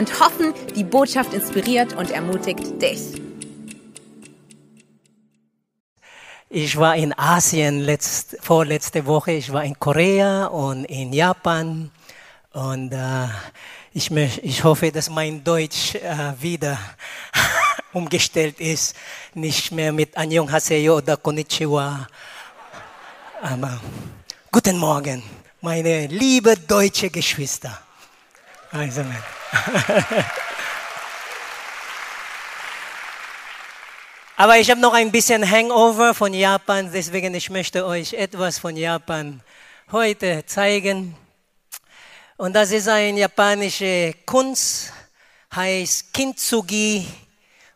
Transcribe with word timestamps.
und 0.00 0.18
hoffen, 0.18 0.54
die 0.74 0.82
Botschaft 0.82 1.34
inspiriert 1.34 1.92
und 1.92 2.10
ermutigt 2.10 2.80
dich. 2.80 3.20
Ich 6.48 6.74
war 6.78 6.96
in 6.96 7.12
Asien 7.18 7.80
letzt, 7.80 8.38
vorletzte 8.40 9.04
Woche. 9.04 9.32
Ich 9.32 9.52
war 9.52 9.62
in 9.62 9.78
Korea 9.78 10.46
und 10.46 10.86
in 10.86 11.12
Japan. 11.12 11.90
Und 12.54 12.92
äh, 12.92 13.26
ich, 13.92 14.10
ich 14.10 14.64
hoffe, 14.64 14.90
dass 14.90 15.10
mein 15.10 15.44
Deutsch 15.44 15.94
äh, 15.96 16.32
wieder 16.40 16.78
umgestellt 17.92 18.58
ist. 18.58 18.96
Nicht 19.34 19.70
mehr 19.70 19.92
mit 19.92 20.16
Annyeonghaseyo 20.16 20.96
oder 20.96 21.18
Konnichiwa. 21.18 22.08
Aber 23.42 23.78
guten 24.50 24.78
Morgen, 24.78 25.22
meine 25.60 26.06
liebe 26.06 26.56
deutsche 26.56 27.10
Geschwister. 27.10 27.89
Also, 28.72 29.04
Aber 34.36 34.58
ich 34.58 34.70
habe 34.70 34.80
noch 34.80 34.94
ein 34.94 35.10
bisschen 35.10 35.48
Hangover 35.50 36.14
von 36.14 36.32
Japan, 36.32 36.88
deswegen 36.92 37.34
ich 37.34 37.50
möchte 37.50 37.84
euch 37.84 38.12
etwas 38.14 38.60
von 38.60 38.76
Japan 38.76 39.42
heute 39.90 40.46
zeigen. 40.46 41.16
Und 42.36 42.52
das 42.54 42.70
ist 42.70 42.86
eine 42.88 43.18
japanische 43.18 44.14
Kunst, 44.24 44.92
heißt 45.54 46.14
Kintsugi 46.14 47.08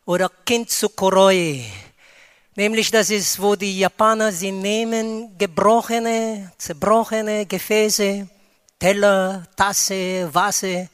oder 0.05 0.31
Kintsukoroi. 0.47 1.65
Nämlich 2.55 2.93
das 2.93 3.11
ist, 3.11 3.43
wo 3.43 3.57
die 3.57 3.81
Japaner 3.81 4.31
sie 4.31 4.53
nehmen, 4.53 5.37
gebrochene, 5.37 6.53
zerbrochene 6.57 7.47
Gefäße, 7.47 8.29
Teller, 8.85 9.47
Tasse, 9.57 10.29
Vase 10.31 10.91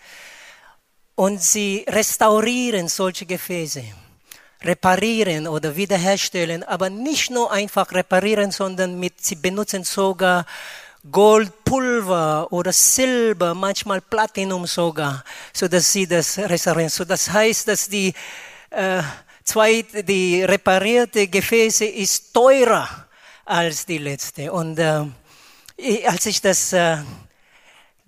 und 1.16 1.42
sie 1.42 1.84
restaurieren 1.88 2.86
solche 2.86 3.26
Gefäße, 3.26 3.82
reparieren 4.62 5.48
oder 5.48 5.74
wiederherstellen, 5.74 6.62
aber 6.62 6.88
nicht 6.88 7.32
nur 7.32 7.50
einfach 7.50 7.90
reparieren, 7.90 8.52
sondern 8.52 8.96
mit, 9.00 9.14
sie 9.20 9.34
benutzen 9.34 9.82
sogar 9.82 10.46
Goldpulver 11.10 12.52
oder 12.52 12.72
Silber, 12.72 13.54
manchmal 13.54 14.00
Platinum 14.00 14.68
sogar, 14.68 15.24
so 15.52 15.66
dass 15.66 15.92
sie 15.92 16.06
das 16.06 16.38
restaurieren. 16.38 16.90
So 16.90 17.04
das 17.04 17.28
heißt, 17.28 17.66
dass 17.66 17.88
die 17.88 18.14
äh, 18.70 19.02
zwei, 19.42 19.82
die 19.82 20.44
reparierte 20.44 21.26
Gefäße 21.26 21.86
ist 21.86 22.32
teurer 22.32 23.08
als 23.44 23.84
die 23.84 23.98
letzte. 23.98 24.52
Und 24.52 24.78
äh, 24.78 25.06
als 26.06 26.26
ich 26.26 26.40
das 26.40 26.72
äh, 26.72 26.98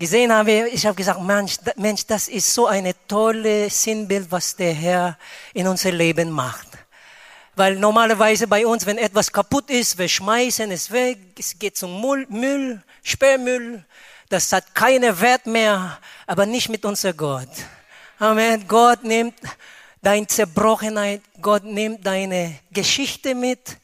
gesehen 0.03 0.33
habe, 0.33 0.69
ich 0.69 0.85
habe 0.85 0.97
gesagt, 0.97 1.23
Mensch, 1.23 1.59
Mensch, 1.77 2.05
das 2.05 2.27
ist 2.27 2.53
so 2.53 2.67
eine 2.67 2.93
tolle 3.07 3.71
Sinnbild, 3.71 4.33
was 4.33 4.57
der 4.57 4.75
Herr 4.75 5.17
in 5.55 5.69
unser 5.69 5.93
Leben 5.93 6.29
macht. 6.29 6.67
Weil 7.55 7.77
normalerweise 7.77 8.49
bei 8.49 8.67
uns, 8.67 8.85
wenn 8.85 8.99
etwas 8.99 9.33
kaputt 9.33 9.71
ist, 9.71 9.97
wir 9.97 10.09
schmeißen 10.09 10.73
es 10.73 10.91
weg, 10.91 11.19
es 11.39 11.57
geht 11.57 11.77
zum 11.77 12.01
Müll, 12.01 12.27
Müll 12.29 12.83
Sperrmüll, 13.05 13.85
das 14.29 14.53
hat 14.53 14.75
keinen 14.75 15.21
Wert 15.21 15.47
mehr, 15.47 15.99
aber 16.27 16.47
nicht 16.47 16.69
mit 16.69 16.85
unser 16.85 17.13
Gott. 17.13 17.51
Amen. 18.19 18.67
Gott 18.67 19.05
nimmt 19.05 19.39
deine 20.03 20.27
Zerbrochenheit, 20.27 21.23
Gott 21.41 21.63
nimmt 21.63 22.05
deine 22.05 22.59
Geschichte 22.73 23.37
mit 23.37 23.77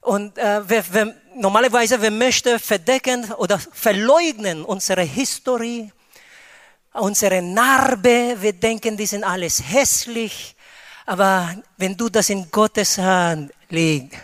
und 0.00 0.38
äh, 0.38 0.62
wer, 0.66 0.84
wer, 0.90 1.14
normalerweise, 1.34 2.00
wir 2.00 2.10
möchten 2.10 2.58
verdecken 2.58 3.30
oder 3.32 3.58
verleugnen 3.58 4.64
unsere 4.64 5.02
Historie, 5.02 5.92
unsere 6.92 7.42
Narbe. 7.42 8.36
Wir 8.40 8.52
denken, 8.52 8.96
die 8.96 9.06
sind 9.06 9.24
alles 9.24 9.62
hässlich. 9.62 10.56
Aber 11.06 11.54
wenn 11.76 11.96
du 11.96 12.08
das 12.08 12.30
in 12.30 12.50
Gottes 12.50 12.96
Hand 12.98 13.52
legst, 13.68 14.18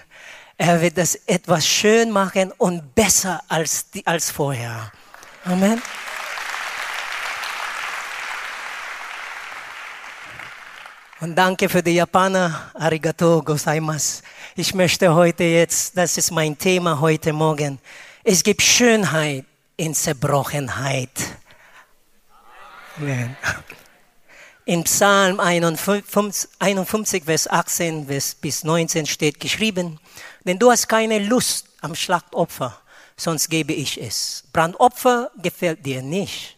er 0.58 0.80
wird 0.80 0.96
das 0.96 1.16
etwas 1.26 1.66
schön 1.66 2.10
machen 2.10 2.50
und 2.56 2.94
besser 2.94 3.42
als, 3.46 3.90
die, 3.90 4.06
als 4.06 4.30
vorher. 4.30 4.90
Amen. 5.44 5.82
Und 11.20 11.34
danke 11.34 11.68
für 11.68 11.82
die 11.82 11.94
Japaner. 11.94 12.70
Arigato 12.74 13.42
gozaimasu. 13.42 14.22
Ich 14.58 14.72
möchte 14.72 15.14
heute 15.14 15.44
jetzt, 15.44 15.98
das 15.98 16.16
ist 16.16 16.30
mein 16.30 16.56
Thema 16.56 16.98
heute 16.98 17.34
Morgen. 17.34 17.78
Es 18.24 18.42
gibt 18.42 18.62
Schönheit 18.62 19.44
in 19.76 19.94
Zerbrochenheit. 19.94 21.10
Amen. 22.96 23.36
In 24.64 24.82
Psalm 24.84 25.40
51, 25.40 26.48
51, 26.58 27.24
Vers 27.24 27.50
18 27.50 28.06
bis 28.06 28.64
19 28.64 29.04
steht 29.04 29.40
geschrieben, 29.40 30.00
denn 30.46 30.58
du 30.58 30.70
hast 30.70 30.88
keine 30.88 31.18
Lust 31.18 31.66
am 31.82 31.94
Schlachtopfer, 31.94 32.80
sonst 33.14 33.50
gebe 33.50 33.74
ich 33.74 34.00
es. 34.00 34.44
Brandopfer 34.54 35.32
gefällt 35.36 35.84
dir 35.84 36.00
nicht. 36.00 36.56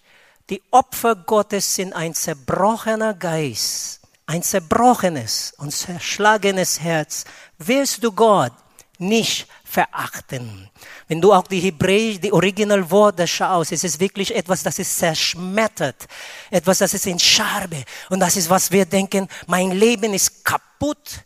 Die 0.51 0.63
Opfer 0.71 1.17
Gottes 1.17 1.75
sind 1.75 1.93
ein 1.95 2.15
zerbrochener 2.15 3.15
Geist 3.15 3.98
ein 4.29 4.43
zerbrochenes 4.43 5.55
und 5.57 5.73
zerschlagenes 5.73 6.81
Herz 6.81 7.25
wirst 7.57 8.05
du 8.05 8.13
Gott 8.13 8.53
nicht 8.99 9.47
verachten. 9.65 10.69
Wenn 11.07 11.23
du 11.23 11.33
auch 11.33 11.47
die 11.47 11.61
Hebräisch, 11.61 12.21
die 12.21 12.33
Originalworte 12.33 13.27
schaust, 13.27 13.73
ist 13.73 13.85
es 13.85 13.99
wirklich 13.99 14.35
etwas, 14.35 14.63
das 14.63 14.79
ist 14.79 14.99
zerschmettert. 14.99 16.07
Etwas, 16.51 16.79
das 16.79 16.93
ist 16.93 17.07
in 17.07 17.19
Scharbe. 17.19 17.83
Und 18.11 18.21
das 18.21 18.37
ist, 18.37 18.51
was 18.51 18.71
wir 18.71 18.85
denken, 18.85 19.29
mein 19.47 19.71
Leben 19.71 20.13
ist 20.13 20.45
kaputt. 20.45 21.25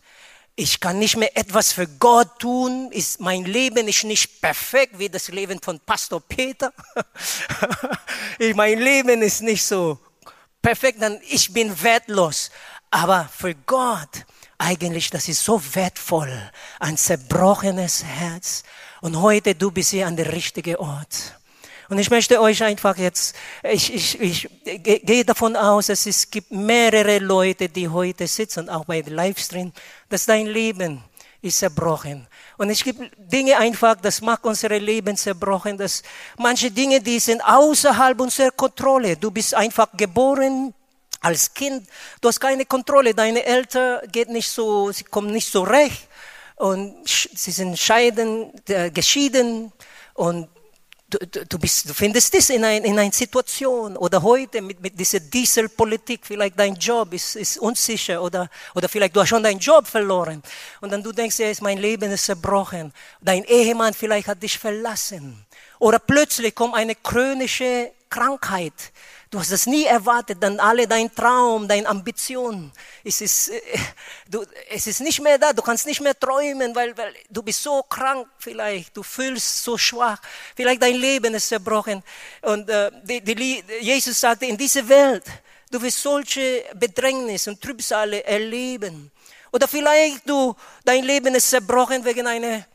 Ich 0.54 0.78
kann 0.78 1.00
nicht 1.00 1.16
mehr 1.16 1.36
etwas 1.36 1.72
für 1.72 1.88
Gott 1.88 2.38
tun. 2.38 2.92
Ist, 2.92 3.20
mein 3.20 3.44
Leben 3.44 3.88
ist 3.88 4.04
nicht 4.04 4.40
perfekt 4.40 4.96
wie 4.98 5.08
das 5.08 5.26
Leben 5.26 5.60
von 5.60 5.80
Pastor 5.80 6.20
Peter. 6.20 6.72
mein 8.54 8.78
Leben 8.78 9.22
ist 9.22 9.42
nicht 9.42 9.64
so 9.64 9.98
perfekt, 10.60 11.02
dann 11.02 11.19
ich 11.28 11.52
bin 11.52 11.82
wertlos. 11.82 12.50
Aber 12.92 13.26
für 13.34 13.54
Gott, 13.54 14.26
eigentlich, 14.58 15.08
das 15.08 15.26
ist 15.26 15.42
so 15.42 15.60
wertvoll. 15.75 16.30
Ein 16.78 16.98
zerbrochenes 16.98 18.04
Herz. 18.04 18.64
Und 19.00 19.20
heute, 19.20 19.54
du 19.54 19.70
bist 19.70 19.91
hier 19.91 20.06
an 20.06 20.14
der 20.14 20.30
richtigen 20.30 20.76
Ort. 20.76 21.38
Und 21.88 21.98
ich 21.98 22.10
möchte 22.10 22.38
euch 22.38 22.62
einfach 22.62 22.98
jetzt, 22.98 23.34
ich, 23.62 23.94
ich, 23.94 24.20
ich 24.20 24.48
gehe 24.82 25.25
davon 25.25 25.56
aus, 25.56 25.86
dass 25.86 26.04
es 26.04 26.31
gibt 26.31 26.50
mehrere 26.50 27.19
Leute, 27.19 27.70
die 27.70 27.88
heute 27.88 28.26
sitzen, 28.26 28.69
auch 28.69 28.84
bei 28.84 29.00
dem 29.00 29.14
Livestream, 29.14 29.72
dass 30.10 30.26
dein 30.26 30.47
Leben 30.47 31.02
ist 31.41 31.58
zerbrochen. 31.60 32.26
Und 32.58 32.69
es 32.69 32.84
gibt 32.84 33.10
Dinge 33.16 33.56
einfach, 33.56 33.97
das 33.97 34.20
macht 34.20 34.44
unser 34.44 34.69
Leben 34.78 35.16
zerbrochen, 35.16 35.78
dass 35.78 36.02
manche 36.36 36.70
Dinge, 36.70 37.00
die 37.00 37.19
sind 37.19 37.42
außerhalb 37.42 38.20
unserer 38.20 38.50
Kontrolle. 38.50 39.16
Du 39.16 39.31
bist 39.31 39.54
einfach 39.54 39.88
geboren, 39.97 40.75
als 41.22 41.55
Kind, 41.55 41.88
du 42.20 42.29
hast 42.29 42.41
keine 42.41 42.67
Kontrolle. 42.67 43.14
Deine 43.14 43.44
Eltern 43.44 44.00
geht 44.11 44.29
nicht 44.29 44.50
so, 44.50 44.91
sie 44.93 45.05
kommen 45.05 45.31
nicht 45.31 45.50
so 45.50 45.62
recht. 45.62 46.08
Und 46.56 47.08
sie 47.08 47.50
sind 47.50 47.79
scheiden, 47.79 48.52
äh, 48.69 48.91
geschieden. 48.91 49.73
Und 50.14 50.49
du, 51.08 51.19
du, 51.49 51.58
bist, 51.58 51.88
du 51.88 51.94
findest 51.94 52.35
das 52.35 52.50
in, 52.50 52.64
ein, 52.64 52.85
in 52.85 52.99
einer 52.99 53.12
Situation. 53.12 53.96
Oder 53.96 54.23
heute 54.23 54.61
mit, 54.61 54.81
mit 54.81 54.99
dieser 54.99 55.20
Dieselpolitik, 55.20 56.20
vielleicht 56.25 56.58
dein 56.58 56.75
Job 56.75 57.12
ist, 57.14 57.37
ist 57.37 57.58
unsicher. 57.58 58.23
Oder, 58.23 58.50
oder 58.75 58.88
vielleicht 58.88 59.14
du 59.17 59.20
hast 59.20 59.29
schon 59.29 59.43
deinen 59.43 59.61
Job 59.61 59.87
verloren. 59.87 60.43
Und 60.81 60.93
dann 60.93 61.02
du 61.02 61.12
denkst, 61.12 61.38
ja, 61.38 61.50
mein 61.61 61.79
Leben 61.79 62.11
ist 62.11 62.26
zerbrochen. 62.26 62.93
Dein 63.20 63.44
Ehemann 63.44 63.94
vielleicht 63.94 64.29
hat 64.29 64.43
dich 64.43 64.58
verlassen. 64.58 65.46
Oder 65.79 65.99
plötzlich 65.99 66.55
kommt 66.55 66.75
eine 66.75 66.96
chronische 66.96 67.93
Krankheit 68.08 68.75
Du 69.32 69.40
hast 69.40 69.50
es 69.50 69.67
nie 69.67 69.84
erwartet, 69.84 70.38
dann 70.40 70.61
alle 70.61 70.87
dein 70.87 71.12
Traum, 71.12 71.67
deine 71.67 71.88
Ambition. 71.88 72.70
Es 73.02 73.20
ist, 73.20 73.49
äh, 73.49 73.61
du, 74.29 74.44
es 74.69 74.87
ist 74.87 75.00
nicht 75.00 75.20
mehr 75.20 75.38
da, 75.38 75.52
du 75.52 75.62
kannst 75.62 75.87
nicht 75.87 76.00
mehr 76.00 76.17
träumen, 76.17 76.73
weil, 76.75 76.96
weil 76.96 77.14
du 77.29 77.43
bist 77.43 77.62
so 77.62 77.82
krank 77.82 78.29
vielleicht, 78.38 78.96
du 78.96 79.02
fühlst 79.02 79.64
so 79.64 79.76
schwach, 79.76 80.20
vielleicht 80.55 80.82
dein 80.82 80.96
Leben 80.96 81.34
ist 81.34 81.49
zerbrochen. 81.49 82.02
Und 82.43 82.69
äh, 82.69 82.90
die, 83.02 83.23
die, 83.23 83.64
Jesus 83.81 84.20
sagte, 84.20 84.46
in 84.46 84.56
dieser 84.56 84.87
Welt, 84.88 85.25
Du 85.73 85.81
wirst 85.81 86.02
solche 86.02 86.64
Bedrängnis 86.75 87.49
und 87.49 87.58
Trübsale 87.58 88.23
erleben. 88.25 89.11
Oder 89.52 89.67
vielleicht 89.67 90.29
du, 90.29 90.55
dein 90.84 91.02
Leben 91.02 91.34
ist 91.34 91.49
zerbrochen 91.49 92.05
wegen 92.05 92.26
einer 92.26 92.67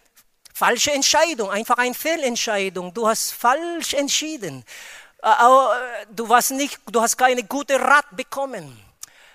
falschen 0.51 0.93
Entscheidung, 0.93 1.51
einfach 1.51 1.77
eine 1.77 1.93
Fehlentscheidung. 1.93 2.91
Du 2.95 3.07
hast 3.07 3.33
falsch 3.33 3.93
entschieden. 3.93 4.65
Äh, 5.21 6.05
du, 6.11 6.29
warst 6.29 6.51
nicht, 6.51 6.79
du 6.91 7.01
hast 7.01 7.17
keine 7.17 7.43
gute 7.43 7.79
Rat 7.79 8.05
bekommen. 8.11 8.79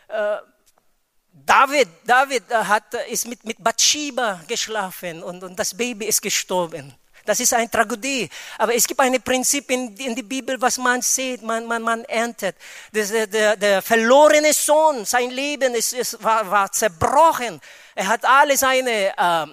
Äh, 0.08 0.36
David, 1.32 1.88
David 2.04 2.50
äh, 2.50 2.54
hat, 2.54 2.94
ist 3.10 3.26
mit, 3.26 3.44
mit 3.44 3.62
Bathsheba 3.62 4.40
geschlafen 4.46 5.22
und, 5.22 5.42
und 5.42 5.58
das 5.58 5.74
Baby 5.74 6.06
ist 6.06 6.22
gestorben. 6.22 6.94
Das 7.24 7.38
ist 7.38 7.54
eine 7.54 7.70
Tragödie. 7.70 8.28
Aber 8.58 8.74
es 8.74 8.86
gibt 8.86 9.00
ein 9.00 9.20
Prinzip 9.22 9.70
in, 9.70 9.96
in 9.96 10.14
der 10.14 10.24
Bibel, 10.24 10.60
was 10.60 10.78
man 10.78 11.02
sieht, 11.02 11.42
man, 11.42 11.66
man, 11.66 11.82
man 11.82 12.04
erntet. 12.04 12.56
Das, 12.92 13.10
der, 13.10 13.56
der 13.56 13.80
verlorene 13.82 14.52
Sohn, 14.52 15.04
sein 15.04 15.30
Leben 15.30 15.74
ist, 15.74 15.92
ist, 15.92 16.22
war, 16.22 16.50
war 16.50 16.72
zerbrochen. 16.72 17.60
Er 17.94 18.08
hat 18.08 18.24
alle 18.24 18.56
seine 18.56 19.16
äh, 19.16 19.46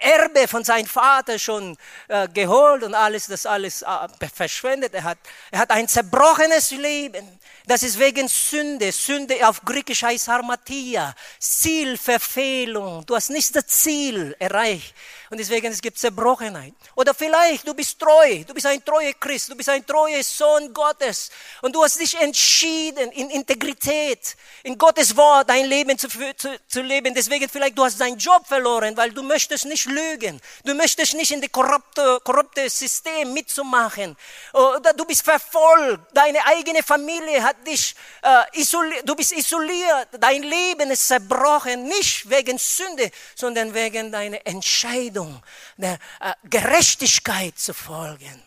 Erbe 0.00 0.48
von 0.48 0.64
seinem 0.64 0.86
Vater 0.86 1.38
schon 1.38 1.76
äh, 2.08 2.28
geholt 2.28 2.82
und 2.82 2.94
alles, 2.94 3.26
das 3.26 3.46
alles 3.46 3.82
äh, 3.82 3.86
verschwendet. 4.34 4.94
Er 4.94 5.04
hat, 5.04 5.18
er 5.50 5.60
hat 5.60 5.70
ein 5.70 5.88
zerbrochenes 5.88 6.70
Leben. 6.72 7.38
Das 7.66 7.82
ist 7.82 7.98
wegen 7.98 8.26
Sünde. 8.28 8.90
Sünde 8.92 9.46
auf 9.48 9.62
Griechisch 9.62 10.02
heißt 10.02 10.28
Harmatia. 10.28 11.14
Zielverfehlung. 11.38 13.04
Du 13.06 13.14
hast 13.14 13.30
nicht 13.30 13.54
das 13.54 13.66
Ziel 13.66 14.34
erreicht. 14.38 14.94
Und 15.30 15.38
deswegen 15.38 15.70
es 15.70 15.80
gibt 15.80 15.96
Zerbrochenheit. 15.96 16.74
Oder 16.96 17.14
vielleicht 17.14 17.66
du 17.66 17.72
bist 17.72 18.00
treu, 18.00 18.42
du 18.44 18.52
bist 18.52 18.66
ein 18.66 18.84
treuer 18.84 19.12
Christ, 19.12 19.48
du 19.48 19.54
bist 19.54 19.68
ein 19.68 19.86
treuer 19.86 20.24
Sohn 20.24 20.74
Gottes. 20.74 21.30
Und 21.62 21.72
du 21.72 21.84
hast 21.84 22.00
dich 22.00 22.20
entschieden 22.20 23.12
in 23.12 23.30
Integrität, 23.30 24.36
in 24.64 24.76
Gottes 24.76 25.16
Wort 25.16 25.48
dein 25.48 25.66
Leben 25.66 25.96
zu, 25.96 26.08
zu, 26.08 26.58
zu 26.66 26.82
leben. 26.82 27.14
Deswegen 27.14 27.48
vielleicht 27.48 27.78
du 27.78 27.84
hast 27.84 28.00
deinen 28.00 28.18
Job 28.18 28.44
verloren, 28.44 28.96
weil 28.96 29.12
du 29.12 29.22
möchtest 29.22 29.66
nicht 29.66 29.84
lügen, 29.84 30.40
du 30.64 30.74
möchtest 30.74 31.14
nicht 31.14 31.30
in 31.30 31.40
das 31.40 31.52
korrupte, 31.52 32.18
korrupte 32.24 32.68
System 32.68 33.32
mitzumachen. 33.32 34.16
Oder 34.52 34.92
du 34.94 35.04
bist 35.04 35.22
verfolgt, 35.22 36.08
deine 36.12 36.44
eigene 36.44 36.82
Familie 36.82 37.40
hat 37.40 37.64
dich 37.64 37.94
äh, 38.22 38.60
isoliert, 38.60 39.08
du 39.08 39.14
bist 39.14 39.30
isoliert, 39.30 40.08
dein 40.18 40.42
Leben 40.42 40.90
ist 40.90 41.06
zerbrochen, 41.06 41.84
nicht 41.84 42.28
wegen 42.28 42.58
Sünde, 42.58 43.12
sondern 43.36 43.72
wegen 43.72 44.10
deiner 44.10 44.44
Entscheidung 44.44 45.19
Entscheidung, 45.20 45.42
der 45.76 45.98
äh, 46.20 46.32
Gerechtigkeit 46.48 47.58
zu 47.58 47.74
folgen. 47.74 48.42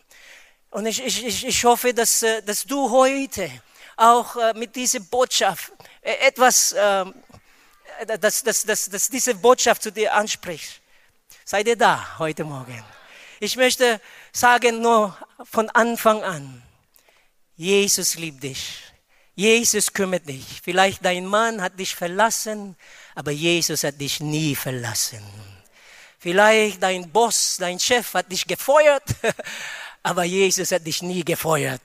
Und 0.70 0.86
ich, 0.86 1.04
ich, 1.04 1.46
ich 1.46 1.64
hoffe, 1.64 1.94
dass, 1.94 2.22
äh, 2.22 2.42
dass 2.42 2.64
du 2.64 2.90
heute 2.90 3.50
auch 3.96 4.36
äh, 4.36 4.54
mit 4.54 4.74
dieser 4.74 5.00
Botschaft 5.00 5.72
etwas, 6.02 6.74
ähm, 6.76 7.14
dass, 8.20 8.42
dass, 8.42 8.64
dass, 8.64 8.90
dass 8.90 9.08
diese 9.08 9.34
Botschaft 9.34 9.82
zu 9.82 9.92
dir 9.92 10.14
anspricht. 10.14 10.80
Seid 11.44 11.68
ihr 11.68 11.76
da 11.76 12.18
heute 12.18 12.44
Morgen? 12.44 12.82
Ich 13.40 13.56
möchte 13.56 14.00
sagen 14.32 14.80
nur 14.80 15.16
von 15.50 15.68
Anfang 15.70 16.22
an, 16.22 16.62
Jesus 17.56 18.16
liebt 18.16 18.42
dich. 18.42 18.80
Jesus 19.36 19.92
kümmert 19.92 20.28
dich. 20.28 20.60
Vielleicht 20.62 21.04
dein 21.04 21.26
Mann 21.26 21.60
hat 21.60 21.78
dich 21.78 21.94
verlassen, 21.94 22.76
aber 23.14 23.32
Jesus 23.32 23.82
hat 23.82 24.00
dich 24.00 24.20
nie 24.20 24.54
verlassen. 24.54 25.22
Vielleicht 26.24 26.82
dein 26.82 27.10
Boss, 27.10 27.56
dein 27.58 27.78
Chef 27.78 28.14
hat 28.14 28.32
dich 28.32 28.46
gefeuert, 28.46 29.02
aber 30.02 30.24
Jesus 30.24 30.72
hat 30.72 30.86
dich 30.86 31.02
nie 31.02 31.22
gefeuert. 31.22 31.82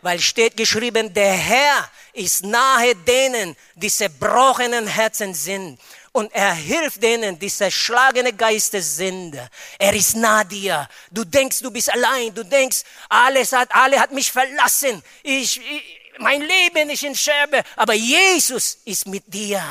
Weil 0.00 0.18
steht 0.18 0.56
geschrieben, 0.56 1.14
der 1.14 1.32
Herr 1.32 1.88
ist 2.14 2.44
nahe 2.44 2.96
denen, 2.96 3.54
die 3.76 3.88
zerbrochenen 3.88 4.88
Herzen 4.88 5.34
sind. 5.34 5.78
Und 6.10 6.34
er 6.34 6.52
hilft 6.52 7.00
denen, 7.00 7.38
die 7.38 7.48
zerschlagene 7.48 8.32
Geister 8.32 8.82
sind. 8.82 9.38
Er 9.78 9.94
ist 9.94 10.16
nah 10.16 10.42
dir. 10.42 10.88
Du 11.12 11.22
denkst, 11.22 11.60
du 11.60 11.70
bist 11.70 11.92
allein. 11.92 12.34
Du 12.34 12.44
denkst, 12.44 12.82
alles 13.08 13.52
hat, 13.52 13.68
alle 13.72 14.00
hat 14.00 14.10
mich 14.10 14.32
verlassen. 14.32 15.00
Ich, 15.22 15.58
ich 15.58 16.02
mein 16.18 16.40
Leben 16.42 16.90
ist 16.90 17.04
in 17.04 17.14
Scherbe. 17.14 17.62
Aber 17.76 17.94
Jesus 17.94 18.78
ist 18.84 19.06
mit 19.06 19.32
dir. 19.32 19.62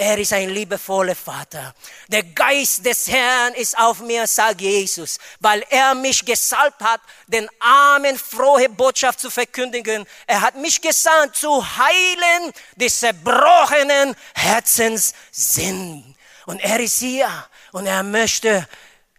Er 0.00 0.16
ist 0.16 0.32
ein 0.32 0.50
liebevoller 0.50 1.16
Vater. 1.16 1.74
Der 2.06 2.22
Geist 2.22 2.86
des 2.86 3.08
Herrn 3.08 3.52
ist 3.54 3.76
auf 3.76 3.98
mir, 3.98 4.28
sagt 4.28 4.60
Jesus, 4.60 5.18
weil 5.40 5.64
er 5.70 5.92
mich 5.96 6.24
gesalbt 6.24 6.80
hat, 6.80 7.00
den 7.26 7.48
Armen 7.58 8.16
frohe 8.16 8.68
Botschaft 8.68 9.18
zu 9.18 9.28
verkündigen. 9.28 10.06
Er 10.28 10.40
hat 10.40 10.54
mich 10.54 10.80
gesandt, 10.80 11.34
zu 11.34 11.50
heilen, 11.76 12.52
die 12.76 12.88
zerbrochenen 12.88 14.14
Herzens 14.36 15.14
sind. 15.32 16.14
Und 16.46 16.60
er 16.60 16.78
ist 16.78 17.00
hier 17.00 17.28
und 17.72 17.86
er 17.86 18.04
möchte 18.04 18.68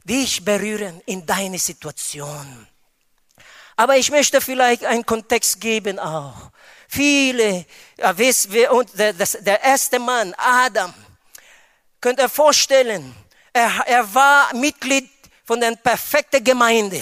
dich 0.05 0.45
berühren 0.45 1.01
in 1.05 1.25
deine 1.25 1.59
Situation. 1.59 2.69
Aber 3.75 3.97
ich 3.97 4.11
möchte 4.11 4.39
vielleicht 4.39 4.85
einen 4.85 5.05
Kontext 5.05 5.59
geben 5.59 5.99
auch. 5.99 6.51
Viele, 6.91 7.65
wisst, 8.15 8.49
und 8.71 8.97
der, 8.97 9.13
der 9.13 9.61
erste 9.61 9.99
Mann, 9.99 10.33
Adam, 10.35 10.91
könnt 12.01 12.19
ihr 12.19 12.27
vorstellen, 12.27 13.15
er, 13.53 13.83
er 13.85 14.13
war 14.13 14.55
Mitglied 14.55 15.07
von 15.45 15.59
der 15.59 15.75
perfekten 15.75 16.43
Gemeinde. 16.43 16.99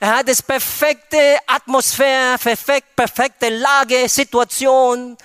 Er 0.00 0.16
hat 0.16 0.28
das 0.28 0.40
perfekte 0.40 1.36
Atmosphäre, 1.46 2.38
perfekt, 2.38 2.96
perfekte 2.96 3.50
Lage, 3.50 4.08
Situation. 4.08 5.18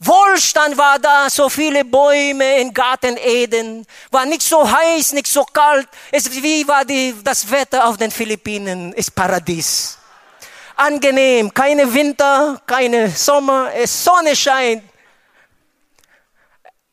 Wohlstand 0.00 0.76
war 0.76 0.98
da, 0.98 1.30
so 1.30 1.48
viele 1.48 1.84
Bäume 1.84 2.58
in 2.58 2.74
Garten 2.74 3.16
Eden, 3.18 3.86
war 4.10 4.26
nicht 4.26 4.42
so 4.42 4.68
heiß, 4.68 5.12
nicht 5.12 5.28
so 5.28 5.44
kalt. 5.44 5.88
Es, 6.10 6.28
wie 6.42 6.66
war 6.66 6.84
die, 6.84 7.14
das 7.22 7.48
Wetter 7.48 7.86
auf 7.86 7.96
den 7.96 8.10
Philippinen? 8.10 8.92
Ist 8.94 9.14
Paradies 9.14 9.98
angenehm, 10.76 11.52
keine 11.52 11.92
Winter, 11.92 12.60
keine 12.66 13.08
Sommer, 13.10 13.72
es 13.74 14.04
Sonne 14.04 14.34
scheint. 14.34 14.82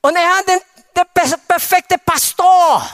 Und 0.02 0.16
er 0.16 0.38
hat 0.38 0.48
den, 0.48 0.60
der 0.96 1.06
perfekte 1.48 1.98
Pastor. 1.98 2.88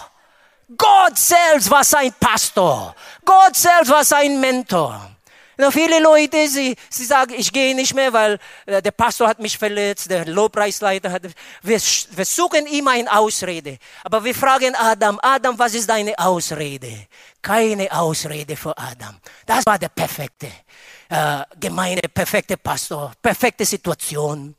Gott 0.75 1.18
selbst 1.18 1.72
war 1.72 1.84
sein 1.84 2.13
Pastor. 2.19 2.94
Gott 3.24 3.56
selbst 3.56 3.89
war 3.89 4.04
sein 4.04 4.39
Mentor. 4.39 5.12
Und 5.57 5.72
viele 5.72 6.00
Leute, 6.00 6.48
sie, 6.48 6.75
sie 6.89 7.06
sagen, 7.06 7.34
ich 7.36 7.51
gehe 7.51 7.74
nicht 7.74 7.95
mehr, 7.95 8.13
weil 8.13 8.38
äh, 8.68 8.80
der 8.80 8.92
Pastor 8.92 9.28
hat 9.28 9.39
mich 9.39 9.57
verletzt, 9.57 10.10
der 10.12 10.25
Lobpreisleiter 10.25 11.12
hat, 11.12 11.24
wir, 11.63 11.79
wir 12.12 12.25
suchen 12.25 12.67
immer 12.67 12.91
eine 12.91 13.12
Ausrede. 13.12 13.79
Aber 14.03 14.24
wir 14.24 14.36
fragen 14.36 14.75
Adam, 14.75 15.20
Adam, 15.22 15.58
was 15.58 15.74
ist 15.74 15.89
deine 15.89 16.17
Ausrede? 16.20 17.08
Keine 17.41 17.91
Ausrede 17.91 18.56
für 18.56 18.77
Adam. 18.77 19.17
Das 19.48 19.65
war 19.65 19.79
der 19.79 19.89
perfekte 19.89 20.48
äh, 21.10 21.44
Gemeinde, 21.60 22.10
perfekte 22.10 22.58
Pastor, 22.58 23.14
perfekte 23.22 23.66
Situation. 23.66 24.56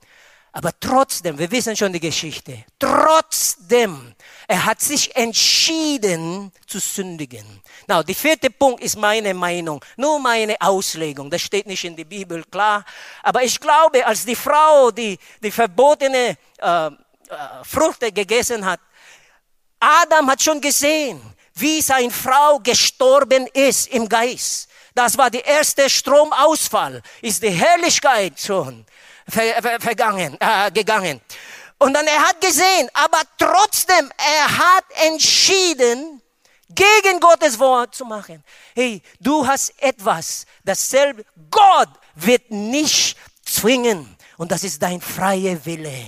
Aber 0.52 0.72
trotzdem, 0.80 1.38
wir 1.38 1.50
wissen 1.50 1.76
schon 1.76 1.92
die 1.92 2.00
Geschichte, 2.00 2.64
trotzdem, 2.78 4.14
er 4.48 4.64
hat 4.64 4.80
sich 4.80 5.14
entschieden 5.14 6.50
zu 6.66 6.80
sündigen. 6.80 7.44
Now, 7.86 8.02
der 8.02 8.14
vierte 8.14 8.50
Punkt 8.50 8.82
ist 8.82 8.96
meine 8.96 9.34
Meinung, 9.34 9.84
nur 9.96 10.18
meine 10.18 10.56
Auslegung. 10.60 11.30
Das 11.30 11.42
steht 11.42 11.66
nicht 11.66 11.84
in 11.84 11.94
der 11.94 12.06
Bibel, 12.06 12.42
klar. 12.44 12.84
Aber 13.22 13.42
ich 13.42 13.60
glaube, 13.60 14.04
als 14.04 14.24
die 14.24 14.34
Frau 14.34 14.90
die, 14.90 15.18
die 15.42 15.50
verbotene 15.50 16.36
äh, 16.58 16.86
äh, 16.86 16.90
Frucht 17.62 18.00
gegessen 18.00 18.64
hat, 18.64 18.80
Adam 19.78 20.28
hat 20.30 20.42
schon 20.42 20.60
gesehen, 20.60 21.20
wie 21.54 21.80
seine 21.82 22.10
Frau 22.10 22.58
gestorben 22.58 23.46
ist 23.52 23.88
im 23.88 24.08
Geist. 24.08 24.67
Das 24.98 25.16
war 25.16 25.30
der 25.30 25.46
erste 25.46 25.88
Stromausfall, 25.88 27.00
ist 27.22 27.40
die 27.40 27.50
Herrlichkeit 27.50 28.40
schon 28.40 28.84
ver, 29.28 29.62
ver, 29.62 29.78
vergangen, 29.78 30.36
äh, 30.40 30.72
gegangen. 30.72 31.20
Und 31.78 31.94
dann 31.94 32.04
er 32.04 32.20
hat 32.20 32.40
gesehen, 32.40 32.90
aber 32.94 33.20
trotzdem, 33.38 34.10
er 34.16 34.58
hat 34.58 34.84
entschieden, 35.06 36.20
gegen 36.70 37.20
Gottes 37.20 37.60
Wort 37.60 37.94
zu 37.94 38.06
machen. 38.06 38.42
Hey, 38.74 39.00
du 39.20 39.46
hast 39.46 39.72
etwas, 39.80 40.46
dasselbe. 40.64 41.24
Gott 41.48 41.90
wird 42.16 42.50
nicht 42.50 43.16
zwingen. 43.44 44.16
Und 44.36 44.50
das 44.50 44.64
ist 44.64 44.82
dein 44.82 45.00
freier 45.00 45.64
Wille, 45.64 46.04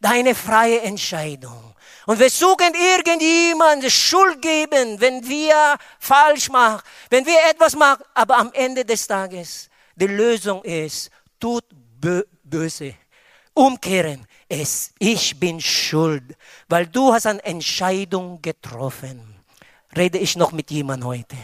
deine 0.00 0.34
freie 0.34 0.80
Entscheidung. 0.80 1.71
Und 2.12 2.18
wir 2.18 2.28
suchen 2.28 2.74
irgendjemanden 2.74 3.90
Schuld 3.90 4.42
geben, 4.42 5.00
wenn 5.00 5.26
wir 5.26 5.78
falsch 5.98 6.50
machen, 6.50 6.82
wenn 7.08 7.24
wir 7.24 7.38
etwas 7.50 7.74
machen. 7.74 8.04
Aber 8.12 8.36
am 8.36 8.52
Ende 8.52 8.84
des 8.84 9.06
Tages, 9.06 9.70
die 9.96 10.08
Lösung 10.08 10.62
ist, 10.62 11.10
tut 11.40 11.64
böse. 12.44 12.96
Umkehren 13.54 14.26
es. 14.46 14.92
Ich 14.98 15.40
bin 15.40 15.58
schuld, 15.58 16.36
weil 16.68 16.86
du 16.86 17.14
hast 17.14 17.26
eine 17.26 17.42
Entscheidung 17.44 18.42
getroffen. 18.42 19.42
Rede 19.96 20.18
ich 20.18 20.36
noch 20.36 20.52
mit 20.52 20.70
jemandem 20.70 21.08
heute? 21.08 21.36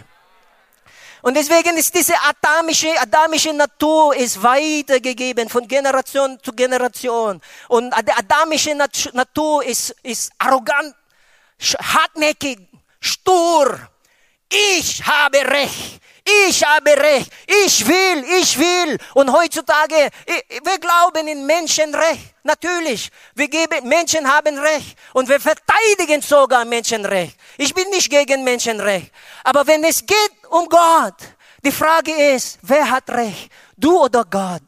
Und 1.22 1.36
deswegen 1.36 1.76
ist 1.76 1.94
diese 1.94 2.14
adamische, 2.22 2.88
adamische 3.00 3.52
Natur 3.52 4.14
ist 4.14 4.42
weitergegeben 4.42 5.48
von 5.48 5.66
Generation 5.66 6.38
zu 6.42 6.52
Generation. 6.52 7.40
Und 7.68 7.94
die 8.06 8.12
adamische 8.12 8.74
Natur 8.74 9.64
ist, 9.64 9.94
ist 10.02 10.30
arrogant, 10.38 10.94
hartnäckig, 11.60 12.58
stur. 13.00 13.78
Ich 14.48 15.04
habe 15.04 15.38
Recht. 15.38 16.00
Ich 16.46 16.62
habe 16.62 16.90
Recht. 16.90 17.32
Ich 17.46 17.86
will, 17.86 18.24
ich 18.40 18.58
will. 18.58 18.98
Und 19.14 19.32
heutzutage, 19.32 20.10
wir 20.64 20.78
glauben 20.78 21.26
in 21.26 21.46
Menschenrecht. 21.46 22.34
Natürlich. 22.42 23.10
Wir 23.34 23.48
geben, 23.48 23.88
Menschen 23.88 24.30
haben 24.30 24.58
Recht. 24.58 24.98
Und 25.12 25.28
wir 25.28 25.40
verteidigen 25.40 26.20
sogar 26.20 26.64
Menschenrecht. 26.64 27.36
Ich 27.56 27.72
bin 27.72 27.88
nicht 27.90 28.10
gegen 28.10 28.44
Menschenrecht. 28.44 29.12
Aber 29.44 29.66
wenn 29.66 29.84
es 29.84 30.04
geht 30.04 30.32
um 30.50 30.68
Gott, 30.68 31.16
die 31.64 31.72
Frage 31.72 32.12
ist, 32.34 32.58
wer 32.62 32.90
hat 32.90 33.08
Recht? 33.10 33.50
Du 33.76 33.98
oder 33.98 34.24
Gott? 34.24 34.62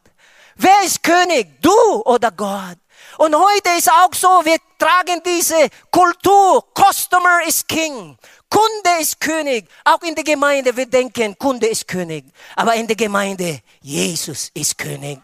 Wer 0.57 0.83
ist 0.85 1.03
König? 1.03 1.61
Du 1.61 2.03
oder 2.05 2.31
Gott? 2.31 2.79
Und 3.19 3.35
heute 3.35 3.71
ist 3.77 3.91
auch 3.91 4.15
so, 4.15 4.29
wir 4.45 4.57
tragen 4.81 5.23
diese 5.25 5.69
Kultur. 5.91 6.65
Customer 6.75 7.43
is 7.47 7.65
King. 7.67 8.19
Kunde 8.49 9.01
ist 9.01 9.21
König. 9.21 9.69
Auch 9.85 10.03
in 10.03 10.15
der 10.15 10.25
Gemeinde, 10.25 10.77
wir 10.77 10.87
denken, 10.87 11.39
Kunde 11.39 11.69
ist 11.69 11.87
König. 11.87 12.25
Aber 12.57 12.75
in 12.75 12.87
der 12.87 12.97
Gemeinde, 12.97 13.61
Jesus 13.81 14.51
ist 14.55 14.77
König. 14.77 15.21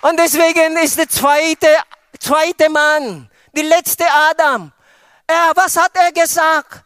Und 0.00 0.18
deswegen 0.18 0.76
ist 0.76 0.96
der 0.98 1.08
zweite, 1.08 1.66
zweite 2.20 2.68
Mann, 2.70 3.28
die 3.52 3.62
letzte 3.62 4.04
Adam. 4.30 4.72
Er, 5.26 5.52
was 5.56 5.76
hat 5.76 5.90
er 5.94 6.12
gesagt? 6.12 6.84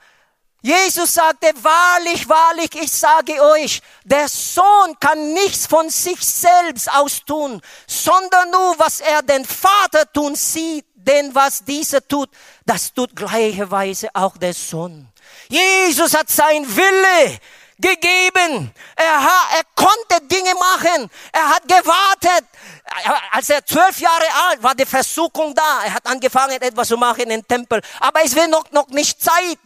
Jesus 0.62 1.14
sagte, 1.14 1.52
wahrlich, 1.62 2.29
wahrlich, 2.29 2.71
ich 2.75 2.93
sage 2.93 3.43
euch, 3.43 3.81
der 4.05 4.29
Sohn 4.29 4.95
kann 5.00 5.33
nichts 5.33 5.67
von 5.67 5.88
sich 5.88 6.21
selbst 6.21 6.90
aus 6.93 7.25
tun, 7.25 7.62
sondern 7.87 8.50
nur, 8.50 8.79
was 8.79 9.00
er 9.00 9.23
den 9.23 9.45
Vater 9.45 10.11
tun 10.12 10.35
sieht. 10.35 10.85
Denn 11.02 11.35
was 11.35 11.64
dieser 11.64 12.07
tut, 12.07 12.29
das 12.67 12.93
tut 12.93 13.17
gleicherweise 13.17 14.11
auch 14.12 14.37
der 14.37 14.52
Sohn. 14.52 15.09
Jesus 15.49 16.12
hat 16.12 16.29
sein 16.29 16.64
Wille 16.76 17.38
gegeben. 17.79 18.71
Er, 18.97 19.29
er 19.57 19.64
konnte 19.75 20.26
Dinge 20.26 20.55
machen. 20.55 21.11
Er 21.33 21.49
hat 21.49 21.62
gewartet. 21.67 22.45
Als 23.33 23.49
er 23.49 23.64
zwölf 23.64 23.99
Jahre 23.99 24.26
alt 24.49 24.62
war, 24.62 24.75
die 24.75 24.85
Versuchung 24.85 25.55
da. 25.55 25.85
Er 25.85 25.95
hat 25.95 26.07
angefangen, 26.07 26.61
etwas 26.61 26.88
zu 26.88 26.99
machen 26.99 27.31
im 27.31 27.47
Tempel. 27.47 27.81
Aber 28.00 28.23
es 28.23 28.37
war 28.37 28.47
noch, 28.49 28.71
noch 28.71 28.88
nicht 28.88 29.23
Zeit. 29.23 29.59